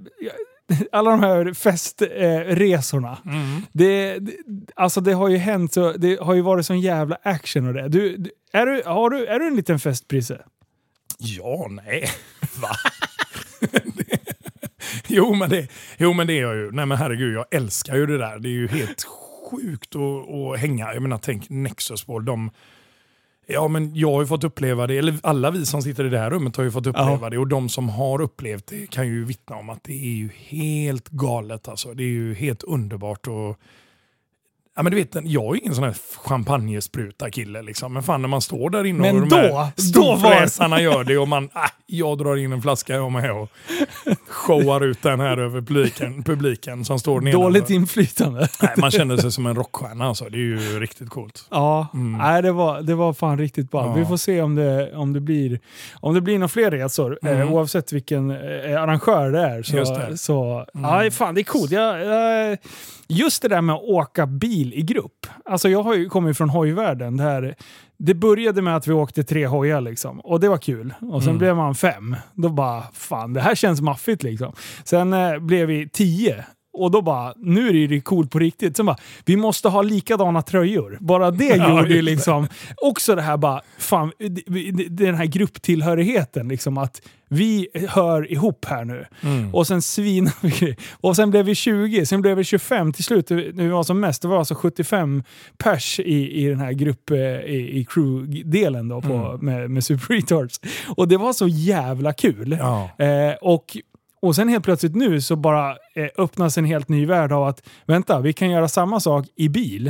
[0.93, 3.19] alla de här festresorna.
[3.27, 3.37] Eh.
[3.37, 3.63] Mm.
[3.73, 4.33] det, det,
[4.77, 7.89] alltså det har ju hänt så, det har ju varit sån jävla action och det.
[7.89, 10.43] Du, du, är, du, har du, är du en liten festprisse?
[11.19, 12.09] Ja, nej.
[12.63, 12.71] Va?
[15.09, 15.69] jo, men det,
[15.99, 16.71] jo, men det är jag ju.
[16.73, 18.39] Nej, men herregud, jag älskar ju det där.
[18.39, 19.07] Det är ju helt
[19.51, 20.93] sjukt att, att hänga.
[20.95, 22.25] Jag menar, tänk Nexus-boll.
[22.25, 22.51] De,
[23.47, 26.19] ja, men jag har ju fått uppleva det, eller alla vi som sitter i det
[26.19, 27.31] här rummet har ju fått uppleva Ja.
[27.31, 27.39] det.
[27.39, 31.09] Och de som har upplevt det kan ju vittna om att det är ju helt
[31.09, 31.69] galet.
[31.69, 31.95] Alltså.
[31.95, 33.27] Det är ju helt underbart.
[33.27, 33.61] Och,
[34.79, 37.63] Ja, men du vet, jag är ingen sån här champagnespruta-kille.
[37.63, 37.93] Liksom.
[37.93, 40.81] Men fan när man står där inne Men och de då- här då var- storfräsarna
[40.81, 41.51] gör det och man, äh,
[41.87, 43.49] jag drar in en flaska jag med och
[44.29, 47.45] showar ut den här över publiken, publiken som står nedanför.
[47.45, 48.49] Dåligt inflytande.
[48.63, 50.25] Nej, Man känner sig som en rockstjärna alltså.
[50.25, 51.45] Det är ju riktigt coolt.
[51.51, 51.87] Ja,
[52.19, 53.87] nej, det, var, det var fan riktigt bra.
[53.87, 53.93] Ja.
[53.95, 55.61] Vi får se om det, om det blir
[56.01, 57.19] om det blir några fler resor.
[57.23, 57.41] Mm.
[57.41, 59.63] Eh, oavsett vilken eh, arrangör det är.
[59.63, 60.19] Så, Just det.
[60.19, 61.71] så ja, fan, det är coolt.
[61.71, 62.59] Jag, jag,
[63.09, 65.27] just det där med att åka bil i grupp.
[65.45, 67.17] Alltså jag har ju kommit från hojvärlden.
[67.17, 67.55] Där
[67.99, 70.21] det började med att vi åkte tre hojar liksom.
[70.21, 70.95] Och det var kul.
[71.01, 71.39] Och sen Mm.
[71.39, 72.17] blev man fem.
[72.35, 74.53] Då bara, fan det här känns maffigt liksom.
[74.85, 76.45] Sen eh, blev vi tio.
[76.83, 78.77] Och då bara, nu är det ju coolt på riktigt.
[78.77, 80.99] Sen bara, vi måste ha likadana tröjor.
[81.01, 84.13] Bara det Ja, gjorde ju liksom, också det här bara, fan,
[84.91, 86.49] den här grupptillhörigheten.
[86.49, 89.05] Liksom att vi hör ihop här nu.
[89.23, 89.55] Mm.
[89.55, 90.77] Och sen svinar vi.
[91.01, 93.31] Och sen blev vi 20, sen blev vi 25 till slut.
[93.31, 95.23] När vi var som mest, det var alltså 75
[95.59, 99.39] pers i, i den här grupp, eh, i, i crew-delen då på, Mm.
[99.47, 100.61] med, med Super Retards.
[100.97, 102.57] Och det var så jävla kul.
[102.61, 102.91] Ja.
[103.05, 103.77] Eh, och,
[104.23, 107.63] och sen helt plötsligt nu så bara eh, öppnas en helt ny värld av att
[107.87, 109.87] vänta, vi kan göra samma sak i bil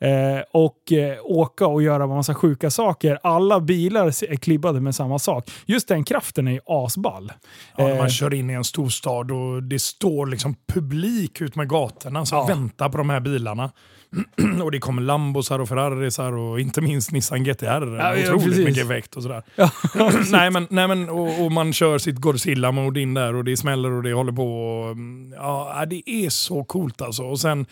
[0.00, 0.08] eh,
[0.52, 3.18] och eh, åka och göra massa sjuka saker.
[3.22, 5.50] Alla bilar är klibbade med samma sak.
[5.66, 7.32] Just den kraften är ju asball.
[7.76, 11.56] Ja, när Eh, man kör in i en storstad och det står liksom publik ut
[11.56, 12.44] med gatorna som Ja.
[12.46, 13.70] väntar på de här bilarna.
[14.62, 17.66] och det kommer Lambosar och Ferrarisar och inte minst Nissan GTR.
[17.66, 18.64] Ja, ja, otroligt precis.
[18.64, 19.42] mycket effekt och sådär.
[19.56, 19.70] Ja,
[20.30, 23.90] nej, men, nej, men, och, och man kör sitt Godzilla-mode in där och det smäller
[23.92, 24.70] och det håller på.
[24.80, 27.22] Och, mm, ja, det är så coolt alltså.
[27.22, 27.66] Och sen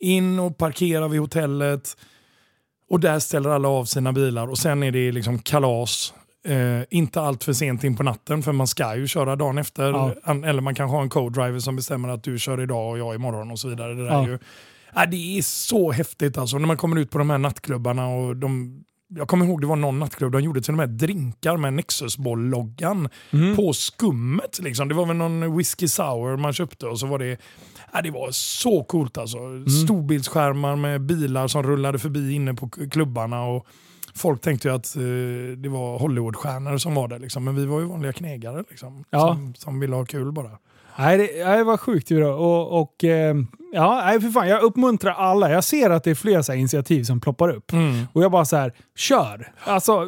[0.00, 1.96] in och parkera vid hotellet.
[2.90, 6.14] Och där ställer alla av sina bilar och sen är det liksom kalas.
[6.44, 9.82] Eh, inte allt för sent in på natten för man ska ju köra dagen efter.
[9.90, 10.14] Ja.
[10.24, 13.14] An- Eller man kan ha en co-driver som bestämmer att du kör idag och jag
[13.14, 13.94] imorgon och så vidare.
[13.94, 14.22] Det, där Ja.
[14.22, 14.38] är ju,
[14.94, 18.36] ja, det är så häftigt alltså när man kommer ut på de här nattklubbarna och
[18.36, 18.82] de
[19.14, 23.08] jag kommer ihåg det var någon nattklubb, de gjorde till och med drinkar med Nexusboll-loggan
[23.32, 23.56] Mm.
[23.56, 24.58] på skummet.
[24.62, 24.88] Liksom.
[24.88, 27.36] Det var väl någon whisky sour man köpte och så var det
[27.92, 29.38] Ja, det var så coolt alltså.
[29.38, 29.68] Mm.
[29.68, 33.44] Storbildsskärmar med bilar som rullade förbi inne på klubbarna.
[33.44, 33.66] Och
[34.14, 35.02] folk tänkte ju att eh,
[35.56, 37.18] det var Hollywoodstjärnor som var där.
[37.18, 37.44] Liksom.
[37.44, 39.20] Men vi var ju vanliga knegare liksom, Ja.
[39.28, 40.50] som, som ville ha kul bara.
[40.98, 42.10] Nej, det, nej, det var sjukt.
[42.10, 43.34] Och, och eh,
[43.72, 45.50] ja, nej, för fan, jag uppmuntrar alla.
[45.50, 47.72] Jag ser att det är fler så initiativ som ploppar upp.
[47.72, 48.06] Mm.
[48.12, 49.52] Och jag bara så här, kör!
[49.64, 50.04] Alltså,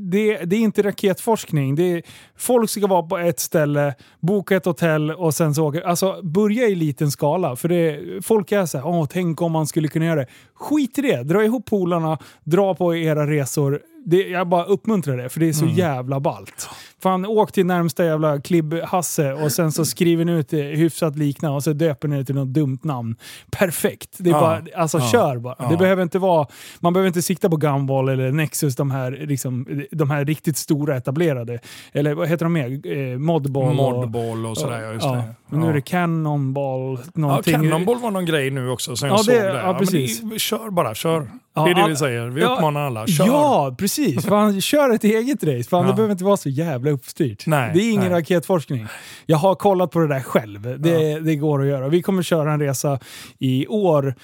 [0.00, 1.74] det, det är inte raketforskning.
[1.74, 2.02] Det är,
[2.36, 5.86] folk ska vara på ett ställe, boka ett hotell och sen så åka.
[5.86, 7.56] Alltså, börja i liten skala.
[7.56, 10.26] För det, folk är så här, åh, tänk om man skulle kunna göra det.
[10.54, 11.22] Skit i det!
[11.22, 13.80] Dra ihop polarna, dra på era resor.
[14.04, 16.68] Det, jag bara uppmuntrar det, för det är så jävla ballt.
[17.02, 21.56] Fan, åk till närmsta jävla klibb-Hasse och sen så skriver ni ut det hyfsat liknande
[21.56, 23.16] och så döper ni det till något dumt namn.
[23.50, 24.08] Perfekt!
[24.18, 24.40] Det är Ja.
[24.40, 25.08] bara, alltså Ja.
[25.12, 25.56] kör bara.
[25.58, 25.68] Ja.
[25.68, 26.46] Det behöver inte vara,
[26.80, 30.96] man behöver inte sikta på Gumball eller Nexus, de här, liksom, de här riktigt stora
[30.96, 31.58] etablerade.
[31.92, 32.86] Eller vad heter de mer?
[32.96, 33.68] Eh, Modball.
[33.68, 35.12] och- Modball och sådär, ja, just ja.
[35.12, 35.22] det.
[35.48, 35.70] Men nu Ja.
[35.70, 37.54] är det Cannonball, Ja, någonting.
[37.54, 39.54] Cannonball var någon grej nu också som jag Ja, såg det- där.
[39.66, 40.20] ja, precis.
[40.20, 41.30] det, kör bara, kör.
[41.54, 42.28] Ja, det är det vi säger.
[42.28, 43.06] Vi Ja, uppmanar alla.
[43.06, 43.26] Kör.
[43.26, 44.26] Ja, precis.
[44.26, 45.68] Fan, kör ett eget race.
[45.68, 45.94] Fan, Det Ja.
[45.94, 47.46] behöver inte vara så jävla uppstyrt.
[47.46, 48.20] Nej, det är ingen nej.
[48.20, 48.86] raketforskning.
[49.26, 50.80] Jag har kollat på det där själv.
[50.80, 51.88] Det, det går att göra.
[51.88, 52.98] Vi kommer köra en resa
[53.38, 54.14] i år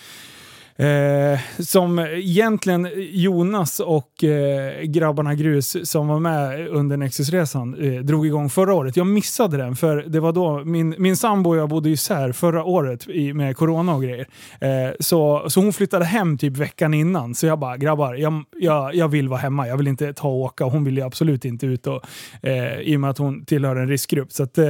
[0.79, 8.27] Eh, som egentligen Jonas och eh, grabbarna Grus som var med under Nexusresan eh, drog
[8.27, 8.97] igång förra året.
[8.97, 12.65] Jag missade den för det var då min, min sambo och jag bodde isär förra
[12.65, 14.29] året i, med corona och grejer.
[14.61, 17.35] Eh, så, så hon flyttade hem typ veckan innan.
[17.35, 19.69] Så jag bara, grabbar, jag, jag, jag vill vara hemma.
[19.69, 20.65] Jag vill inte ta och åka.
[20.65, 22.03] Hon vill ju absolut inte ut och,
[22.43, 24.33] eh, i och med att hon tillhör en riskgrupp.
[24.33, 24.65] Så, att, eh,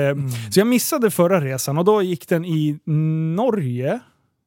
[0.51, 2.79] så jag missade förra resan och då gick den i
[3.37, 4.01] Norge.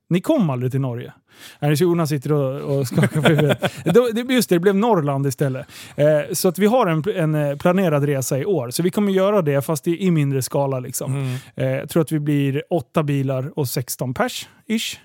[0.10, 1.14] Ni kom aldrig till Norge?
[1.60, 3.62] Nej, Jonas sitter och, och skakar på huvudet.
[3.86, 5.68] Det- Just det, det blev Norrland istället.
[5.96, 8.70] Eh, så att vi har en, en eh, planerad resa i år.
[8.70, 10.80] Så vi kommer göra det fast i, i mindre skala.
[10.80, 11.14] Liksom.
[11.16, 11.36] Mm.
[11.56, 15.00] Eh, jag tror att vi blir åtta bilar och 16 pers, ish.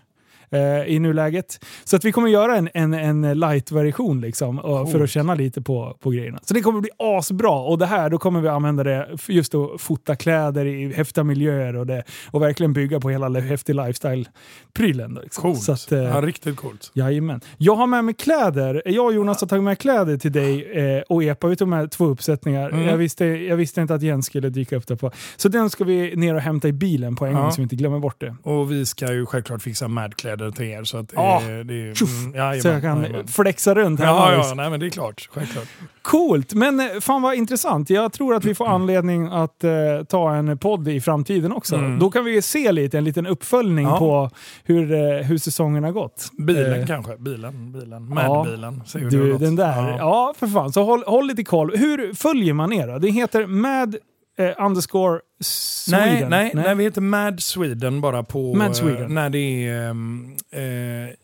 [0.50, 0.60] Eh,
[0.94, 1.64] I nuläget.
[1.84, 5.62] Så att vi kommer göra en, en, en light-version liksom, och, för att känna lite
[5.62, 6.38] på, på grejerna.
[6.42, 7.52] Så det kommer bli asbra.
[7.60, 11.76] Och det här, då kommer vi använda det just att fota kläder i häftiga miljöer
[11.76, 15.18] och, det, och verkligen bygga på hela häftig lifestyle-prylen.
[15.22, 15.42] Liksom.
[15.42, 15.62] Coolt.
[15.62, 16.90] Så att, eh, ja, riktigt coolt.
[16.94, 17.40] Jajamän.
[17.58, 18.82] Jag har med mig kläder.
[18.86, 21.46] Jag och Jonas har tagit med kläder till dig eh, och Epa.
[21.46, 22.70] Vi tog med två uppsättningar.
[22.70, 22.84] Mm.
[22.86, 25.10] Jag, visste, jag visste inte att Jens skulle dyka upp där på.
[25.36, 27.42] Så den ska vi ner och hämta i bilen på en Ja.
[27.42, 28.36] gång så vi inte glömmer bort det.
[28.42, 30.84] Och vi ska ju självklart fixa madkläder till er.
[30.84, 31.40] Så att Ja.
[31.64, 32.10] det, är- Tjoff!
[32.24, 33.26] mm, jajamän, så jag kan jajamän.
[33.28, 34.32] flexa runt hemma.
[34.32, 35.28] Ja, ja, nej, men det är klart.
[35.32, 35.64] Självklart.
[36.02, 36.54] Coolt!
[36.54, 37.90] Men eh, fan vad intressant.
[37.90, 39.70] Jag tror att vi får anledning att eh,
[40.08, 41.76] ta en podd i framtiden också.
[41.76, 41.98] Mm.
[41.98, 43.98] Då kan vi se lite, en liten uppföljning Ja.
[43.98, 44.30] på
[44.64, 46.30] hur, eh, hur säsongen har gått.
[46.38, 47.16] Bilen Eh, kanske.
[47.16, 47.72] Bilen.
[47.72, 48.12] bilen.
[48.16, 48.46] Ja.
[48.86, 49.88] Säger vi det Du, den där.
[49.88, 49.96] Ja.
[49.98, 50.34] Ja.
[50.38, 50.72] för fan.
[50.72, 51.76] Så håll, håll lite koll.
[51.76, 52.98] Hur följer man er då?
[52.98, 53.96] Det heter Mad
[54.38, 56.30] eh, underscore Sweden.
[56.30, 58.54] Nej, nej, nej, vi heter Mad Sweden bara på...
[58.54, 59.14] Mad eh, Sweden.
[59.14, 59.88] när det är...
[59.90, 61.14] ehm, eh,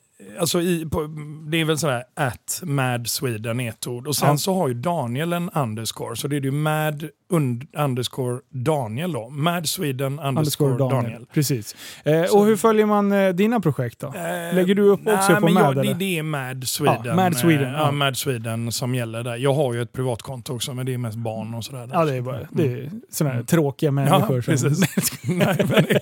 [0.40, 1.02] alltså i, på,
[1.50, 4.06] det är väl sådär at Mad Sweden i ett ord.
[4.06, 4.36] Och sen Ja.
[4.36, 6.16] så har ju Daniel en underscore.
[6.16, 9.28] Så det är ju Mad und, underscore Daniel då.
[9.28, 11.02] Mad Sweden underscore, Daniel.
[11.02, 11.26] Daniel.
[11.34, 11.76] Precis.
[12.04, 14.06] Eh, och hur följer man eh, dina projekt då?
[14.06, 17.00] Eh, Lägger du upp också nej, på men Mad, jag, det, är Mad Sweden.
[17.04, 17.90] Ja, Mad Sweden, eh, ja.
[17.90, 19.36] Mad Sweden som gäller där.
[19.36, 21.88] Jag har ju ett privatkonto också men det är mest barn och sådär.
[21.92, 24.36] Ja, det är bara det är sådana här tråkiga människor.
[24.36, 25.24] Ja, som, precis.
[25.28, 26.00] nej, men det,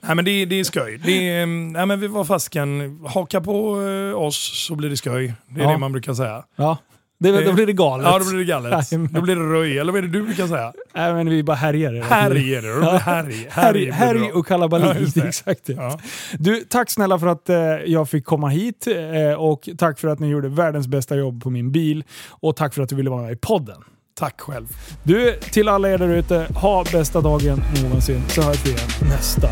[0.00, 1.00] nej, men det, det är skoj.
[1.04, 4.96] Det är, mm, nej, men vi var fasken, haka på eh, oss så blir det
[4.96, 5.34] skoj.
[5.48, 5.70] Det är Ja.
[5.70, 6.44] det man brukar säga.
[6.56, 6.78] ja.
[7.32, 8.06] Det, då blir det galet.
[8.06, 8.72] Ja, då blir det galet.
[8.92, 9.12] Jajamän.
[9.12, 10.72] Då blir det röj, eller vad är det du brukar säga?
[10.94, 12.02] Nej, men vi bara hela tiden.
[12.02, 12.56] Härj
[13.50, 13.90] härj.
[13.90, 15.14] Härj, och Ja, kalabalik.
[15.14, 15.20] det.
[15.28, 15.60] Exakt.
[15.66, 15.72] det.
[15.72, 15.98] Ja.
[16.38, 17.56] Du, tack snälla för att eh,
[17.86, 21.50] jag fick komma hit eh, och tack för att ni gjorde världens bästa jobb på
[21.50, 23.76] min bil och tack för att du ville vara med i podden.
[24.18, 24.66] Tack själv.
[25.02, 29.48] Du, till alla er där ute, ha bästa dagen någonsin så hörs vi igen nästa